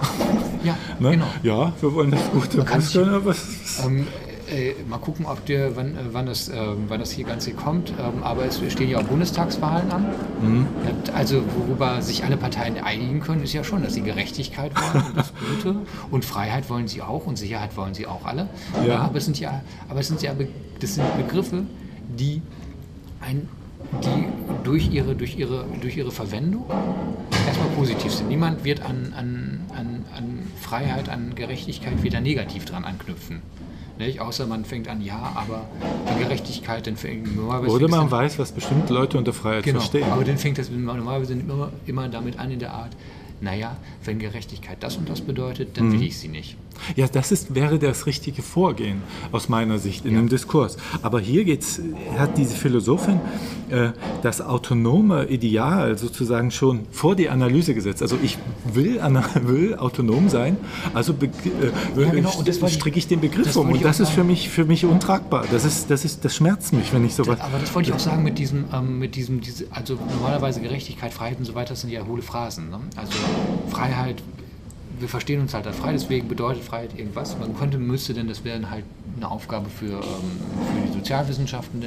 [0.64, 1.12] Ja, ne?
[1.12, 1.26] genau.
[1.42, 2.58] Ja, wir wollen das Gute.
[2.58, 4.06] Man kann sich, was, ähm,
[4.50, 6.56] äh, mal gucken, ob der, wann, äh, wann, das, äh,
[6.88, 7.90] wann das hier Ganze kommt.
[7.90, 10.06] Ähm, aber es stehen ja auch Bundestagswahlen an.
[10.42, 10.66] Mhm.
[11.14, 15.16] Also worüber sich alle Parteien einigen können, ist ja schon, dass sie Gerechtigkeit wollen und
[15.16, 15.32] das
[15.62, 15.76] Gute
[16.10, 18.48] und Freiheit wollen sie auch und Sicherheit wollen sie auch alle.
[18.86, 19.00] Ja.
[19.00, 20.32] aber es sind ja, aber es sind ja
[20.80, 21.64] das sind Begriffe,
[22.18, 22.42] die
[23.20, 23.48] ein,
[24.02, 24.28] die
[24.64, 26.64] durch ihre, durch ihre, durch ihre Verwendung
[27.46, 28.28] erstmal positiv sind.
[28.28, 33.42] Niemand wird an, an, an, an Freiheit, an Gerechtigkeit wieder negativ dran anknüpfen.
[33.98, 34.20] Nicht?
[34.20, 35.66] Außer man fängt an, ja, aber
[36.08, 37.74] die Gerechtigkeit, dann fängt normalerweise.
[37.74, 40.10] Oder man weiß, was bestimmte Leute unter Freiheit genau, verstehen.
[40.10, 42.96] Aber dann fängt das normalerweise immer, immer damit an in der Art,
[43.40, 46.04] naja, wenn Gerechtigkeit das und das bedeutet, dann will mhm.
[46.04, 46.56] ich sie nicht.
[46.96, 49.02] Ja, das ist, wäre das richtige Vorgehen
[49.32, 50.20] aus meiner Sicht in ja.
[50.20, 50.76] dem Diskurs.
[51.02, 51.80] Aber hier geht's,
[52.16, 53.20] hat diese Philosophin
[53.70, 53.90] äh,
[54.22, 58.02] das autonome Ideal sozusagen schon vor die Analyse gesetzt.
[58.02, 58.38] Also ich
[58.72, 59.00] will,
[59.42, 60.56] will autonom sein,
[60.94, 62.68] also äh, ja, genau.
[62.68, 63.70] stricke ich den Begriff um.
[63.70, 65.44] Und das ist für mich, für mich untragbar.
[65.50, 67.40] Das, ist, das, ist, das schmerzt mich, wenn ich sowas...
[67.40, 71.12] aber das wollte ich auch sagen mit diesem, ähm, mit diesem diese, also normalerweise Gerechtigkeit,
[71.12, 72.70] Freiheit und so weiter, das sind ja hohle Phrasen.
[72.70, 72.80] Ne?
[72.96, 73.12] Also
[73.70, 74.22] Freiheit
[75.00, 77.38] wir verstehen uns halt als frei, deswegen bedeutet Freiheit irgendwas.
[77.38, 78.84] Man könnte, müsste denn, das wäre halt
[79.16, 81.82] eine Aufgabe für, ähm, für die Sozialwissenschaften,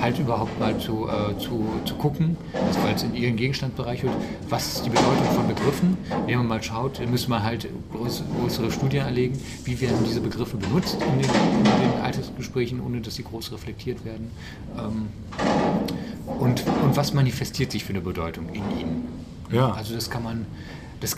[0.00, 4.12] halt überhaupt mal zu, äh, zu, zu gucken, also weil es in ihren Gegenstandsbereich wird,
[4.48, 5.98] was ist die Bedeutung von Begriffen.
[6.26, 10.94] Wenn man mal schaut, müsste man halt größere Studien erlegen, wie werden diese Begriffe benutzt
[10.94, 14.30] in den, in den Alltagsgesprächen, ohne dass sie groß reflektiert werden.
[14.78, 15.08] Ähm,
[16.26, 19.08] und, und was manifestiert sich für eine Bedeutung in ihnen.
[19.52, 19.72] Ja.
[19.72, 20.46] Also das kann man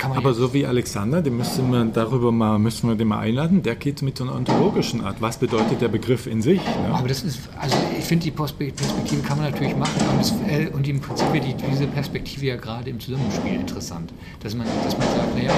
[0.02, 3.76] aber so wie Alexander, den müssen wir darüber mal, müssen wir den mal einladen, der
[3.76, 5.20] geht mit einer ontologischen Art.
[5.20, 6.60] Was bedeutet der Begriff in sich?
[6.60, 6.92] Ne?
[6.92, 10.68] Aber das ist, also ich finde die Perspektive kann man natürlich machen und, das, äh,
[10.68, 14.12] und im Prinzip wird die, diese Perspektive ja gerade im Zusammenspiel interessant.
[14.40, 15.52] Dass man, dass man sagt, naja,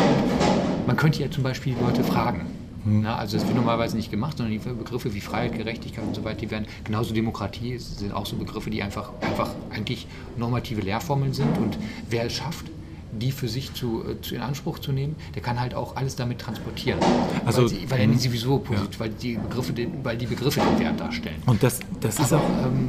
[0.86, 2.46] man könnte ja zum Beispiel Leute fragen.
[2.84, 3.02] Hm.
[3.02, 6.24] Na, also das wird normalerweise nicht gemacht, sondern die Begriffe wie Freiheit, Gerechtigkeit und so
[6.24, 10.06] weiter, die werden genauso Demokratie sind auch so Begriffe, die einfach, einfach eigentlich
[10.36, 12.66] normative Lehrformeln sind und wer es schafft,
[13.12, 16.16] die für sich zu, äh, zu, in Anspruch zu nehmen, der kann halt auch alles
[16.16, 17.00] damit transportieren.
[17.44, 19.00] Also, weil, sie, weil er nicht sowieso positiv, ja.
[19.00, 21.42] weil, die Begriffe den, weil die Begriffe den Wert darstellen.
[21.46, 22.42] Und das, das ist auch.
[22.64, 22.88] Ähm,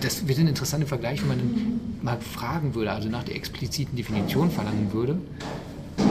[0.00, 4.50] das wird ein interessanter Vergleich, wenn man mal fragen würde, also nach der expliziten Definition
[4.50, 5.18] verlangen würde,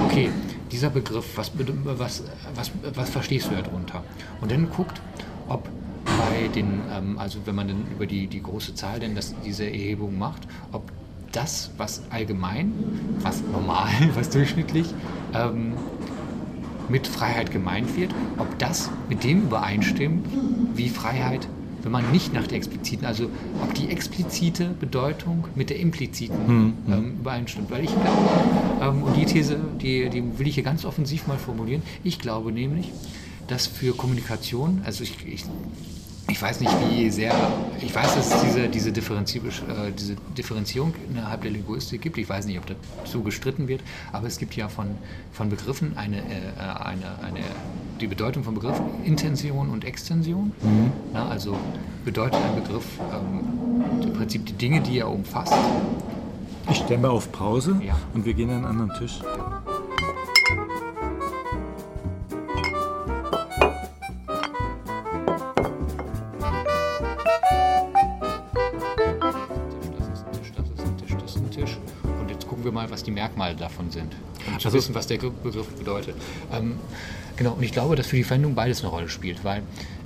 [0.06, 0.30] okay,
[0.72, 2.24] dieser Begriff, was, was,
[2.54, 4.04] was, was verstehst du darunter?
[4.41, 5.02] Und dann guckt,
[5.48, 5.70] ob
[6.06, 9.66] bei den, ähm, also wenn man dann über die, die große Zahl denn das, diese
[9.66, 10.91] Erhebung macht, ob
[11.38, 12.74] das, was allgemein,
[13.22, 14.88] was normal, was durchschnittlich
[15.34, 15.74] ähm,
[16.90, 20.26] mit Freiheit gemeint wird, ob das mit dem übereinstimmt,
[20.74, 21.48] wie Freiheit,
[21.84, 23.30] wenn man nicht nach der expliziten, also
[23.62, 26.94] ob die explizite Bedeutung mit der impliziten hm, hm.
[26.94, 27.70] ähm, übereinstimmt.
[27.70, 28.18] Weil ich glaube,
[28.82, 32.52] ähm, und die These, die, die will ich hier ganz offensiv mal formulieren, ich glaube
[32.52, 32.92] nämlich,
[33.48, 35.46] dass für Kommunikation, also ich, ich
[36.30, 37.34] ich weiß nicht, wie sehr,
[37.82, 42.17] ich weiß, dass es diese, diese, Differenzi äh, diese Differenzierung innerhalb der Linguistik gibt.
[42.17, 44.88] Ich weiß nicht, ob dazu gestritten wird, aber es gibt ja von,
[45.32, 46.21] von Begriffen eine, äh,
[46.59, 47.39] eine, eine,
[48.01, 50.51] die Bedeutung von Begriffen Intention und Extension.
[50.61, 50.91] Mhm.
[51.13, 51.55] Na, also
[52.03, 55.53] bedeutet ein Begriff ähm, im Prinzip die Dinge, die er umfasst.
[56.69, 57.97] Ich stelle auf Pause ja.
[58.13, 59.21] und wir gehen an einen anderen Tisch.
[72.88, 74.16] Mal, was die Merkmale davon sind.
[74.48, 76.16] Um zu also, wissen, was der Begriff bedeutet.
[76.52, 76.78] Ähm,
[77.36, 79.62] genau, und ich glaube, dass für die Verwendung beides eine Rolle spielt, weil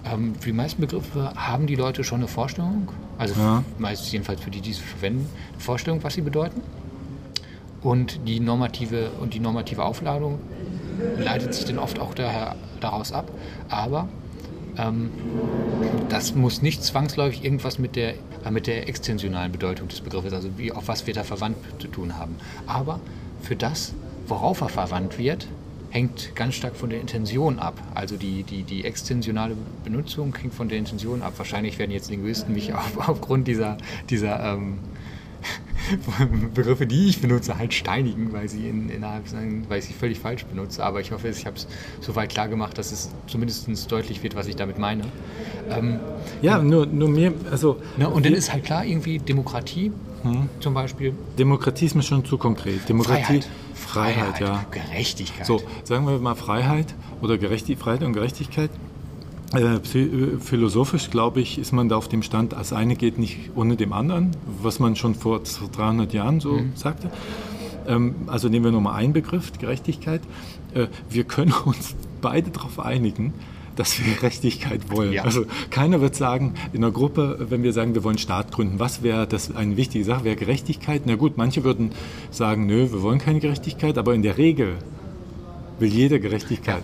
[0.06, 3.64] ähm, für die meisten Begriffe haben die Leute schon eine Vorstellung, also Ja.
[3.78, 6.62] meistens jedenfalls für die, die sie verwenden, eine Vorstellung, was sie bedeuten.
[7.82, 10.40] Und die normative und die normative Aufladung
[11.18, 13.32] leitet sich dann oft auch daher, daraus ab.
[13.70, 14.08] Aber
[14.78, 15.09] ähm,
[16.09, 18.15] das muss nicht zwangsläufig irgendwas mit der,
[18.45, 21.88] äh, mit der extensionalen Bedeutung des Begriffes, also wie, auf was wir da verwandt zu
[21.88, 22.36] tun haben.
[22.67, 22.99] Aber
[23.41, 23.93] für das,
[24.28, 25.47] worauf er verwandt wird,
[25.89, 27.76] hängt ganz stark von der Intention ab.
[27.93, 31.34] Also die, die, die extensionale Benutzung hängt von der Intention ab.
[31.38, 33.78] Wahrscheinlich werden jetzt Linguisten mich auf, aufgrund dieser,
[34.09, 34.80] dieser ähm,
[36.54, 40.20] Begriffe, die ich benutze, halt steinigen, weil sie in, innerhalb sein, weil ich sie völlig
[40.20, 40.84] falsch benutze.
[40.84, 41.68] Aber ich hoffe, ich habe es
[42.00, 45.04] soweit klar gemacht, dass es zumindest deutlich wird, was ich damit meine.
[45.70, 46.00] Ähm,
[46.42, 49.92] Ja, nur, nur mir, also ne, und dann ist halt klar, irgendwie Demokratie
[50.60, 51.14] zum Beispiel.
[51.39, 52.88] Demokratie ist mir schon zu konkret.
[52.88, 53.42] Demokratie,
[53.74, 54.36] Freiheit.
[54.36, 54.66] Freiheit, ja.
[54.70, 55.46] Gerechtigkeit.
[55.46, 58.70] So, sagen wir mal Freiheit oder Gerechti Freiheit und Gerechtigkeit.
[59.54, 63.52] Äh, äh, philosophisch, glaube ich, ist man da auf dem Stand, das eine geht nicht
[63.56, 64.32] ohne dem anderen,
[64.62, 67.12] was man schon vor 300 Jahren so sagte.
[67.88, 70.22] Ähm, also nehmen wir nochmal einen Begriff, Gerechtigkeit.
[70.74, 73.34] Äh, wir können uns beide darauf einigen,
[73.76, 75.14] dass wir Gerechtigkeit wollen.
[75.14, 75.24] Ja.
[75.24, 79.04] Also keiner wird sagen, in einer Gruppe, wenn wir sagen, wir wollen Staat gründen, was
[79.04, 80.24] wäre das eine wichtige Sache?
[80.24, 81.04] Wäre Gerechtigkeit?
[81.06, 81.91] Na gut, manche würden
[82.32, 84.76] sagen, nö, wir wollen keine Gerechtigkeit, aber in der Regel
[85.80, 86.84] will jeder Gerechtigkeit.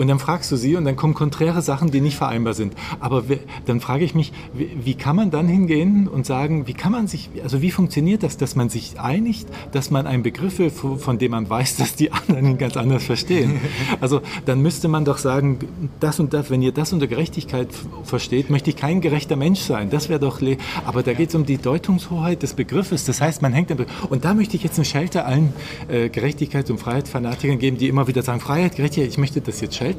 [0.00, 2.72] Und dann fragst du sie und dann kommen konträre Sachen, die nicht vereinbar sind.
[3.00, 3.22] Aber
[3.66, 7.28] dann frage ich mich, wie, kann man dann hingehen und sagen, wie kann man sich,
[7.42, 11.32] also wie funktioniert das, dass man sich einigt, dass man einen Begriff will, von dem
[11.32, 13.60] man weiß, dass die anderen ihn ganz anders verstehen.
[14.00, 15.58] Also dann müsste man doch sagen,
[16.00, 17.68] das und das, wenn ihr das unter Gerechtigkeit
[18.02, 19.90] versteht, möchte ich kein gerechter Mensch sein.
[19.90, 20.40] Das wäre doch,
[20.86, 23.04] aber da geht es um die Deutungshoheit des Begriffes.
[23.04, 23.70] Das heißt, man hängt.
[24.08, 25.52] Und da möchte ich jetzt eine Schelte allen
[25.88, 29.74] äh, Gerechtigkeits- und Freiheitsfanatikern geben, die immer wieder sagen, Freiheit, Gerechtigkeit, ich möchte das jetzt
[29.74, 29.89] schelten,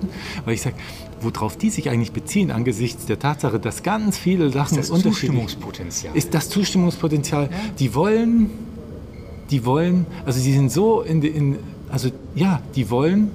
[0.46, 0.76] weil ich sage,
[1.22, 6.16] worauf die sich eigentlich beziehen angesichts der Tatsache, dass ganz viele Sachen das unterschiedlich Zustimmungspotenzial.
[6.16, 7.50] ist das Zustimmungspotenzial.
[7.80, 8.50] Die wollen,
[9.50, 11.58] die wollen, also sie sind so in, in
[11.90, 13.32] also ja, die wollen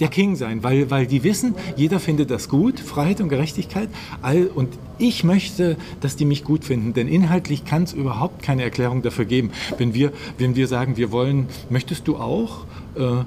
[0.00, 3.88] der King sein, weil, weil die wissen, jeder findet das gut, Freiheit und Gerechtigkeit.
[4.20, 8.62] All, und ich möchte, dass die mich gut finden, denn inhaltlich kann es überhaupt keine
[8.62, 9.52] Erklärung dafür geben.
[9.78, 12.64] Wenn wir, wenn wir sagen, wir wollen, möchtest du auch
[12.96, 13.24] äh,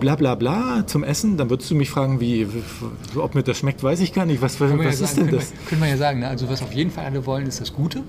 [0.00, 2.46] bla bla bla zum Essen, dann würdest du mich fragen, wie,
[3.16, 4.42] ob mir das schmeckt, weiß ich gar nicht.
[4.42, 5.52] Was, was wir ist ja sagen, denn das?
[5.52, 6.28] Wir, können wir ja sagen, ne?
[6.28, 8.02] also was auf jeden Fall alle wollen, ist das Gute.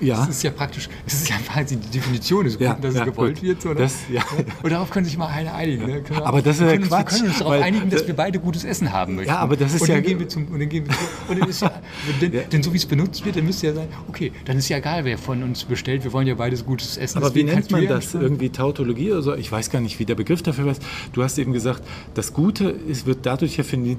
[0.00, 0.16] Ja.
[0.18, 3.00] Das ist ja praktisch, das ist ja quasi die Definition des Guten, Ja, dass ja,
[3.04, 3.42] es gewollt gut.
[3.42, 3.62] wird.
[3.62, 3.74] So, ne?
[3.76, 4.22] Das- ja.
[4.62, 5.86] Und darauf können sich mal alle einigen.
[5.86, 6.02] Ne?
[6.08, 8.14] Wir- Aber das ist ja können uns, Quatsch, Wir können uns darauf einigen, dass wir
[8.14, 9.30] beide gutes Essen haben möchten.
[9.30, 11.06] Ja, aber das ist und ja- Dann gehen wir zum, und dann gehen wir zum,
[11.30, 11.72] und dann ist ja,
[12.20, 14.76] denn, denn so wie es benutzt wird, dann müsste ja sein, okay, dann ist ja
[14.78, 17.18] egal, wer von uns bestellt, wir wollen ja beides gutes Essen.
[17.18, 18.14] Aber wie nennt man das?
[18.14, 19.34] Irgendwie Tautologie oder so?
[19.34, 20.82] Ich weiß gar nicht, wie der Begriff dafür ist.
[21.12, 21.82] Du hast eben gesagt,
[22.14, 23.96] das Gute ist, wird dadurch definier-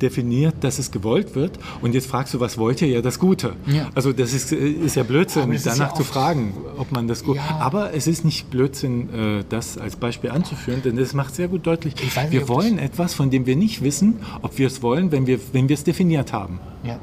[0.00, 1.58] definiert, dass es gewollt wird.
[1.80, 2.88] Und jetzt fragst du, was wollt ihr?
[2.88, 3.54] Ja, das Gute.
[3.94, 7.36] Also das ist, ist ja Blödsinn, danach ja zu fragen, ob man das gut...
[7.36, 7.58] Ja.
[7.60, 11.66] Aber es ist nicht Blödsinn, äh, das als Beispiel anzuführen, denn das macht sehr gut
[11.66, 15.12] deutlich, nicht, wir ob wollen etwas, von dem wir nicht wissen, ob wir es wollen,
[15.12, 16.60] wenn wir, wenn wir es definiert haben.
[16.84, 16.98] Ja.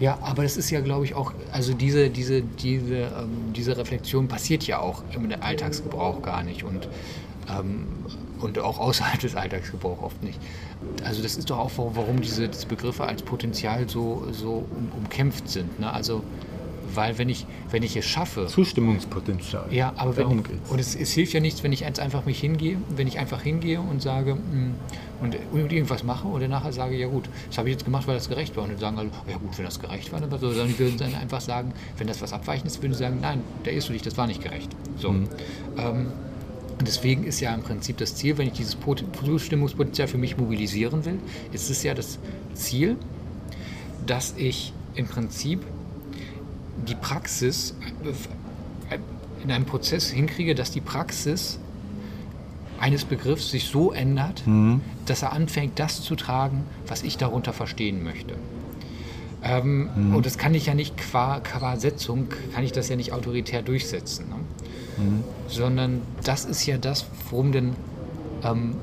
[0.00, 4.28] Ja, aber das ist ja, glaube ich, auch, also diese, diese, diese, ähm, diese Reflexion
[4.28, 6.88] passiert ja auch im Alltagsgebrauch gar nicht und,
[7.50, 7.86] ähm,
[8.40, 10.40] und auch außerhalb des Alltagsgebrauchs oft nicht.
[11.04, 15.50] Also das ist doch auch, warum diese, diese Begriffe als Potenzial so, so um, umkämpft
[15.50, 15.78] sind.
[15.78, 15.92] Ne?
[15.92, 16.22] Also,
[16.94, 19.66] weil wenn ich, wenn ich es schaffe, Zustimmungspotenzial.
[19.70, 20.70] ja, aber wenn, Darum geht's.
[20.70, 23.80] und es, es hilft ja nichts, wenn ich einfach mich hingehe, wenn ich einfach hingehe
[23.80, 24.74] und sage mm,
[25.22, 28.06] und, und irgendwas mache und dann nachher sage, ja gut, das habe ich jetzt gemacht,
[28.06, 28.64] weil das gerecht war.
[28.64, 30.96] Und dann sagen alle, ja gut, wenn das gerecht war, dann was, sondern die würden
[30.98, 34.02] dann einfach sagen, wenn das was Abweichendes, würden sie sagen, nein, da irrst du dich,
[34.02, 34.70] das war nicht gerecht.
[34.96, 35.12] So.
[35.12, 35.28] Mhm.
[35.76, 36.06] Ähm,
[36.78, 40.38] und deswegen ist ja im Prinzip das Ziel, wenn ich dieses Pot- Zustimmungspotenzial für mich
[40.38, 41.18] mobilisieren will,
[41.52, 42.18] ist es ja das
[42.54, 42.96] Ziel,
[44.06, 45.60] dass ich im Prinzip
[46.88, 47.74] die Praxis
[48.90, 48.98] äh,
[49.42, 51.58] in einem Prozess hinkriege, dass die Praxis
[52.78, 54.42] eines Begriffs sich so ändert,
[55.06, 58.34] dass er anfängt, das zu tragen, was ich darunter verstehen möchte.
[59.42, 63.12] Ähm, Und das kann ich ja nicht qua, qua Setzung, kann ich das ja nicht
[63.12, 64.26] autoritär durchsetzen.
[64.28, 64.36] Ne?
[65.48, 67.72] Sondern das ist ja das, worum denn,
[68.44, 68.74] ähm,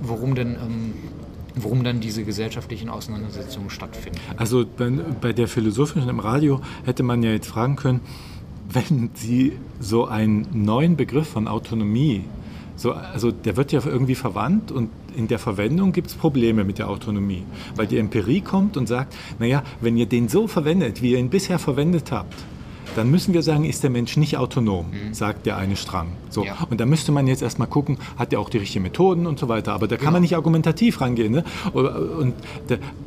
[0.00, 0.94] worum denn, ähm,
[1.56, 4.18] worum dann diese gesellschaftlichen Auseinandersetzungen stattfinden.
[4.36, 4.90] Also bei,
[5.20, 8.00] bei der philosophischen im Radio hätte man ja jetzt fragen können,
[8.68, 12.24] wenn Sie so einen neuen Begriff von Autonomie,
[12.76, 16.78] so, also der wird ja irgendwie verwandt und in der Verwendung gibt es Probleme mit
[16.78, 17.44] der Autonomie,
[17.74, 21.30] weil die Empirie kommt und sagt, naja, wenn ihr den so verwendet, wie ihr ihn
[21.30, 22.34] bisher verwendet habt,
[22.94, 26.08] dann müssen wir sagen, ist der Mensch nicht autonom, sagt der eine Strang.
[26.30, 26.44] So.
[26.44, 26.56] Ja.
[26.70, 29.48] Und da müsste man jetzt erstmal gucken, hat er auch die richtigen Methoden und so
[29.48, 29.72] weiter.
[29.72, 30.12] Aber da kann Genau.
[30.12, 31.32] man nicht argumentativ rangehen.
[31.32, 31.44] Ne?
[31.72, 32.34] Und,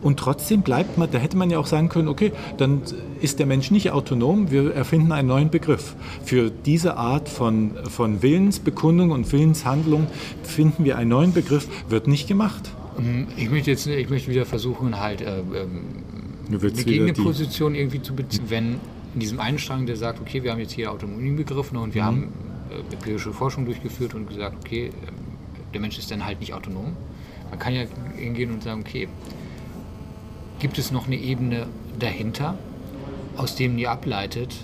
[0.02, 2.82] und trotzdem bleibt man, da hätte man ja auch sagen können, okay, dann
[3.22, 5.96] ist der Mensch nicht autonom, wir erfinden einen neuen Begriff.
[6.24, 10.08] Für diese Art von, von Willensbekundung und Willenshandlung
[10.44, 12.72] finden wir einen neuen Begriff, wird nicht gemacht.
[13.38, 16.04] Ich möchte jetzt ich möchte wieder versuchen, halt äh, ähm,
[16.50, 18.44] eine Gegenposition irgendwie zu beziehen.
[18.50, 18.76] Wenn
[19.20, 21.94] in diesem einen Strang, der sagt, okay, wir haben jetzt hier Autonomie begriffen und Mhm.
[21.94, 22.34] wir haben
[22.72, 25.16] äh, empirische Forschung durchgeführt und gesagt, okay, ähm,
[25.74, 26.96] der Mensch ist dann halt nicht autonom.
[27.50, 27.84] Man kann ja
[28.16, 29.10] hingehen und sagen, okay,
[30.60, 31.68] gibt es noch eine Ebene
[32.00, 32.58] dahinter,
[33.36, 34.56] aus dem ihr ableitet,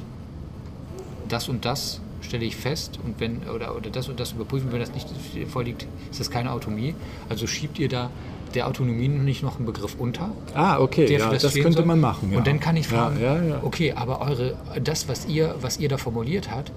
[1.28, 4.80] das und das stelle ich fest und wenn oder, oder das und das überprüfen, wenn
[4.80, 5.08] das nicht
[5.50, 6.96] vorliegt, ist das keine Autonomie.
[7.28, 8.10] Also schiebt ihr da
[8.56, 10.32] der Autonomie nicht noch einen Begriff unter?
[10.54, 11.86] Ah, okay, ja, das, fehlen könnte soll?
[11.86, 12.32] man machen.
[12.32, 12.38] Ja.
[12.40, 13.60] Und dann kann ich fragen, Ja, ja, ja.
[13.64, 16.72] okay, aber eure, das, was ihr, was ihr da formuliert habt,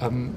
[0.00, 0.30] ähm,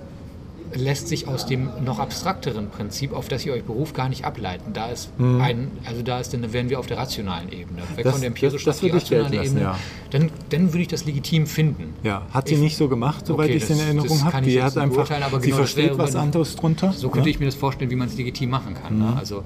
[0.73, 4.73] lässt sich aus dem noch abstrakteren Prinzip, auf das ihr euch beruft, gar nicht ableiten.
[4.73, 7.83] Da ist ein, also da ist dann wären wir auf der rationalen Ebene.
[7.95, 8.03] Weg.
[8.03, 9.71] Das- von der empirischen das- das auf die würde ich gelten rationale lassen, Ebene.
[9.71, 9.79] ja.
[10.11, 11.93] Dann, dann würde ich das legitim finden.
[12.03, 14.23] Ja, hat sie Ich- nicht so gemacht, soweit Okay, ich es in das- Erinnerung das
[14.25, 14.41] habe.
[14.45, 16.91] Die jetzt hat einfach, aber sie genau, das versteht was anderes drunter.
[16.91, 17.31] So könnte ne?
[17.31, 18.93] ich mir das vorstellen, wie man es legitim machen kann.
[18.95, 18.99] Mhm.
[19.05, 19.13] Ne?
[19.17, 19.43] Also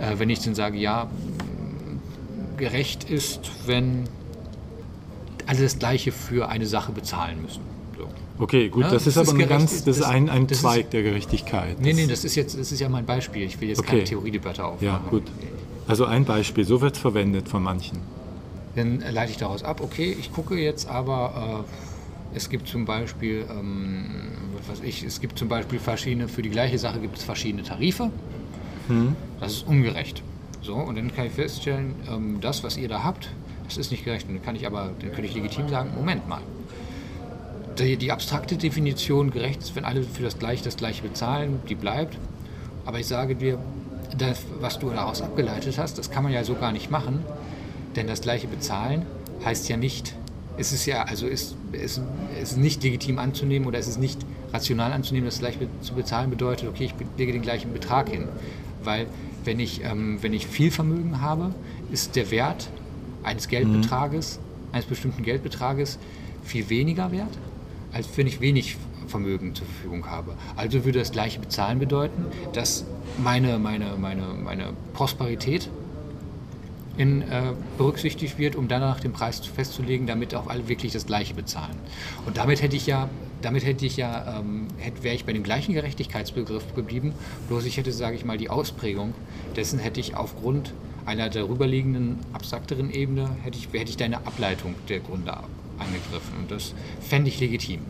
[0.00, 1.08] äh, wenn ich dann sage, ja,
[2.56, 4.04] gerecht ist, wenn
[5.46, 7.60] alle das Gleiche für eine Sache bezahlen müssen.
[7.96, 8.08] So.
[8.42, 9.60] Okay, gut, Ja, das, das ist aber ist eine gerecht.
[9.60, 11.80] ganz, das ist ein, ein das ist- Zweig der Gerechtigkeit.
[11.80, 13.42] Nee, nee, das ist jetzt, das ist ja mein Beispiel.
[13.42, 13.90] Ich will jetzt Okay.
[13.90, 14.86] keine Theoriedebatte aufmachen.
[14.86, 15.22] Ja, gut.
[15.86, 17.98] Also ein Beispiel, so wird es verwendet von manchen.
[18.74, 21.64] Dann leite ich daraus ab, okay, ich gucke jetzt aber,
[22.32, 24.06] äh, es gibt zum Beispiel, ähm,
[24.58, 27.62] was weiß ich, es gibt zum Beispiel verschiedene, für die gleiche Sache gibt es verschiedene
[27.62, 28.10] Tarife.
[29.40, 30.22] Das ist ungerecht.
[30.62, 33.30] So, und dann kann ich feststellen, ähm, das, was ihr da habt,
[33.66, 34.28] das ist nicht gerecht.
[34.28, 36.40] Und dann kann ich aber, dann könnte ich legitim sagen, Moment mal.
[37.78, 41.74] Die, die abstrakte Definition gerecht ist, wenn alle für das Gleiche das Gleiche bezahlen, die
[41.74, 42.16] bleibt.
[42.84, 43.58] Aber ich sage dir,
[44.16, 47.22] das, was du daraus abgeleitet hast, das kann man ja so gar nicht machen.
[47.96, 49.02] Denn das gleiche bezahlen
[49.44, 50.14] heißt ja nicht,
[50.56, 52.00] es ist ja, also ist, ist,
[52.40, 56.30] ist nicht legitim anzunehmen oder es ist nicht rational anzunehmen, das gleich be- zu bezahlen
[56.30, 58.26] bedeutet, okay, ich lege den gleichen Betrag hin.
[58.86, 59.06] Weil
[59.44, 61.54] wenn ich, ähm, wenn ich viel Vermögen habe,
[61.90, 62.70] ist der Wert
[63.22, 64.38] eines Geldbetrages,
[64.72, 65.98] eines bestimmten Geldbetrages
[66.44, 67.36] viel weniger wert,
[67.92, 68.76] als wenn ich wenig
[69.08, 70.34] Vermögen zur Verfügung habe.
[70.56, 72.84] Also würde das gleiche Bezahlen bedeuten, dass
[73.22, 75.68] meine, meine, meine, meine Prosperität
[76.96, 81.34] in, äh, berücksichtigt wird, um danach den Preis festzulegen, damit auch alle wirklich das Gleiche
[81.34, 81.76] bezahlen.
[82.26, 83.08] Und damit hätte ich ja,
[83.46, 87.12] damit hätte ich ja, ähm, hätte, wäre ich bei dem gleichen Gerechtigkeitsbegriff geblieben,
[87.46, 89.14] bloß ich hätte, sage ich mal, die Ausprägung
[89.54, 90.74] dessen hätte ich aufgrund
[91.04, 95.32] einer darüberliegenden, abstrakteren Ebene, hätte ich, hätte ich deine Ableitung der Gründe
[95.78, 96.40] angegriffen.
[96.40, 97.82] Und das fände ich legitim.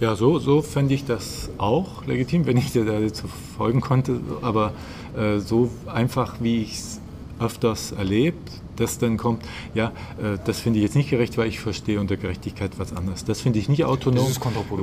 [0.00, 3.24] Ja, so, so fände ich das auch legitim, wenn ich dir da jetzt
[3.58, 4.22] folgen konnte.
[4.40, 4.72] Aber
[5.14, 7.00] äh, so einfach, wie ich es
[7.38, 9.42] öfters erlebt, dass dann kommt,
[9.74, 13.24] ja, äh, das finde ich jetzt nicht gerecht, weil ich verstehe unter Gerechtigkeit was anderes.
[13.24, 14.40] Das finde ich nicht autonom, Das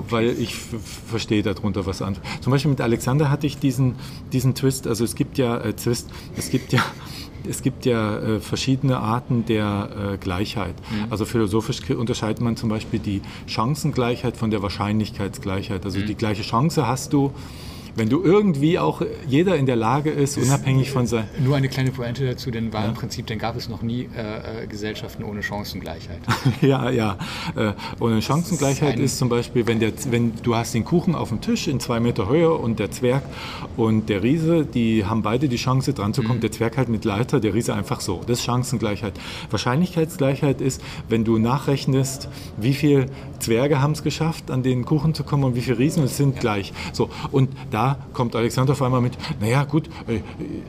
[0.09, 2.25] weil ich verstehe darunter was anderes.
[2.41, 3.95] Zum Beispiel mit Alexander hatte ich diesen,
[4.31, 6.83] diesen Twist, also es gibt ja äh, Twist, es gibt ja
[7.47, 10.75] es gibt ja äh, verschiedene Arten der äh, Gleichheit.
[11.09, 15.85] Also philosophisch unterscheidet man zum Beispiel die Chancengleichheit von der Wahrscheinlichkeitsgleichheit.
[15.85, 17.31] Also die gleiche Chance hast du,
[17.99, 21.25] wenn du irgendwie auch jeder in der Lage ist, unabhängig von sein.
[21.43, 24.63] Nur eine kleine Pointe dazu, denn war im Prinzip, dann gab es noch nie äh,
[24.63, 26.19] äh, Gesellschaften ohne Chancengleichheit.
[26.61, 27.17] ja, ja.
[27.55, 31.13] Äh, und eine Chancengleichheit ein- ist zum Beispiel, wenn, der, wenn du hast den Kuchen
[31.13, 33.23] auf dem Tisch in zwei Meter Höhe und der Zwerg
[33.77, 36.37] und der Riese, die haben beide die Chance dran zu kommen.
[36.37, 36.41] Mhm.
[36.41, 38.21] Der Zwerg halt mit Leiter, der Riese einfach so.
[38.25, 39.13] Das ist Chancengleichheit.
[39.51, 43.07] Wahrscheinlichkeitsgleichheit ist, wenn du nachrechnest, wie viele
[43.39, 46.39] Zwerge haben es geschafft, an den Kuchen zu kommen und wie viele Riesen, es sind
[46.39, 46.73] gleich.
[46.93, 50.19] So, und da kommt Alexander auf einmal mit, naja gut, äh,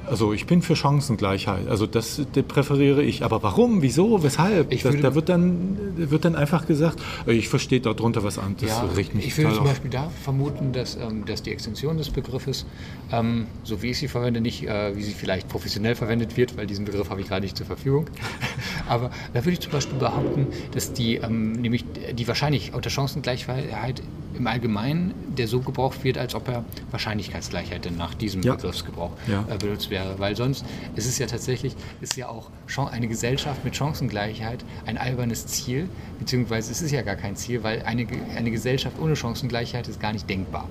[0.06, 1.68] also ich bin für Chancengleichheit.
[1.68, 3.24] Also das, das präferiere ich.
[3.24, 4.72] Aber warum, wieso, weshalb?
[4.72, 8.56] Ich das, da wird dann, wird dann einfach gesagt, äh, ich verstehe darunter was an.
[8.60, 9.64] Das Ja, riecht mich ich würde zum.
[9.64, 12.66] Beispiel da vermuten, dass, ähm, dass die Extension des Begriffes,
[13.12, 16.66] ähm, so wie ich sie verwende, nicht äh, wie sie vielleicht professionell verwendet wird, weil
[16.66, 18.06] diesen Begriff habe ich gerade nicht zur Verfügung.
[18.88, 24.02] Aber da würde ich zum Beispiel behaupten, dass die, ähm, nämlich die wahrscheinlich unter Chancengleichheit
[24.40, 28.54] im Allgemeinen, der so gebraucht wird, als ob er Wahrscheinlichkeitsgleichheit denn nach diesem Ja.
[28.54, 29.44] Begriffsgebrauch Ja.
[29.48, 30.18] äh, benutzt wäre.
[30.18, 30.64] Weil sonst
[30.96, 32.50] ist es ja tatsächlich, ist ja auch
[32.90, 35.88] eine Gesellschaft mit Chancengleichheit ein albernes Ziel,
[36.18, 40.12] beziehungsweise es ist ja gar kein Ziel, weil eine, eine Gesellschaft ohne Chancengleichheit ist gar
[40.12, 40.66] nicht denkbar.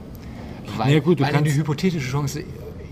[0.78, 2.44] Weil, Ja, gut, du weil eine hypothetische Chance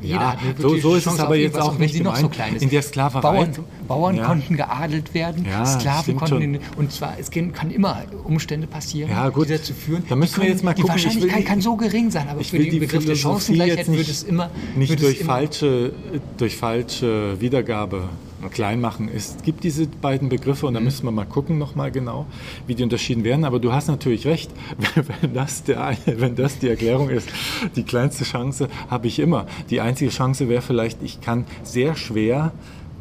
[0.02, 2.34] Ja, so, so ist es aber jetzt auch nicht noch so gemeint.
[2.36, 2.62] klein ist.
[2.62, 3.22] In der Sklaverei.
[3.22, 3.52] Bauern,
[3.88, 4.26] Bauern Ja.
[4.26, 9.10] konnten geadelt werden, Ja, Sklaven konnten, in, und zwar es kann kann immer Umstände passieren,
[9.12, 9.50] Ja, gut.
[9.50, 10.04] die dazu führen.
[10.08, 10.96] Da müssen die wir jetzt mal Die gucken.
[10.98, 13.16] Will Wahrscheinlichkeit die- kann so gering sein, aber Ich für will den die Begriff der
[13.16, 15.94] Chancengleichheit wird es immer nicht durch, immer, falsche,
[16.38, 18.10] durch falsche Wiedergabe
[18.52, 19.10] klein machen.
[19.14, 22.26] Es gibt diese beiden Begriffe und da müssen wir mal gucken nochmal genau,
[22.68, 23.46] wie die unterschieden werden.
[23.46, 24.52] Aber du hast natürlich recht,
[25.22, 27.30] wenn das, der, wenn das die Erklärung ist,
[27.76, 29.48] die kleinste Chance habe ich immer.
[29.70, 32.52] Die einzige Chance wäre vielleicht, ich kann sehr schwer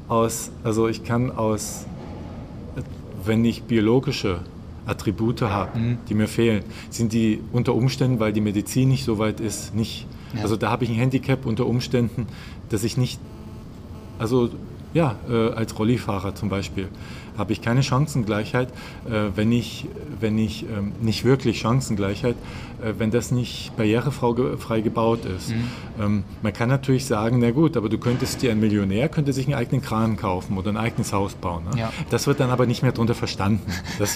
[0.09, 1.87] aus, also ich kann aus
[3.25, 4.41] wenn ich biologische
[4.87, 5.99] Attribute habe, Mhm.
[6.09, 10.07] die mir fehlen, sind die unter Umständen, weil die Medizin nicht so weit ist, nicht.
[10.35, 10.43] Ja.
[10.43, 12.27] Also da habe ich ein Handicap unter Umständen,
[12.69, 13.19] dass ich nicht,
[14.19, 14.51] also
[14.95, 16.89] ja, äh, als Rollifahrer zum Beispiel,
[17.39, 18.69] habe ich keine Chancengleichheit,
[19.09, 19.87] äh, wenn ich,
[20.21, 22.37] wenn ich ähm, nicht wirklich Chancengleichheit,
[22.83, 25.51] äh, wenn das nicht barrierefrei ge frei gebaut ist.
[25.51, 25.65] Mhm.
[26.01, 29.47] Ähm, man kann natürlich sagen, na gut, aber du könntest dir ein Millionär könnte sich
[29.47, 31.65] einen eigenen Kran kaufen oder ein eigenes Haus bauen.
[31.71, 31.81] Ne?
[31.81, 31.93] Ja.
[32.11, 33.73] Das wird dann aber nicht mehr darunter verstanden.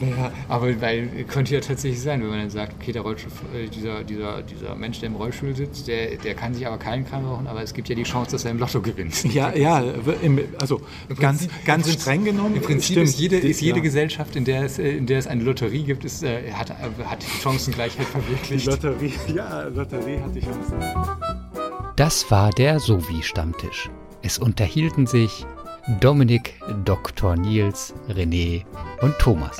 [0.00, 3.68] Ja, aber weil könnte ja tatsächlich sein, wenn man dann sagt, okay, der Rollstuhl, äh,
[3.68, 7.24] dieser, dieser, dieser Mensch, der im Rollstuhl sitzt, der, der kann sich aber keinen Kran
[7.24, 9.22] rauchen, aber es gibt ja die Chance, dass er im Lotto gewinnt.
[9.32, 9.82] ja, ja,
[10.58, 10.80] also
[11.18, 12.41] ganz, ganz streng genommen.
[12.46, 13.08] Im Prinzip stimmt.
[13.08, 13.82] ist jede, ist jede ja.
[13.82, 17.04] Gesellschaft, in der, es, äh, in der es eine Lotterie gibt, ist, äh, hat, äh,
[17.04, 18.66] hat die Chancengleichheit Die verwirklicht.
[18.66, 20.74] Lotterie, ja, Lotterie hat die Chance.
[21.96, 23.90] Das war der Sovi-Stammtisch.
[24.22, 25.44] Es unterhielten sich
[26.00, 27.36] Dominik, Dr.
[27.36, 28.64] Nils, René
[29.00, 29.58] und Thomas.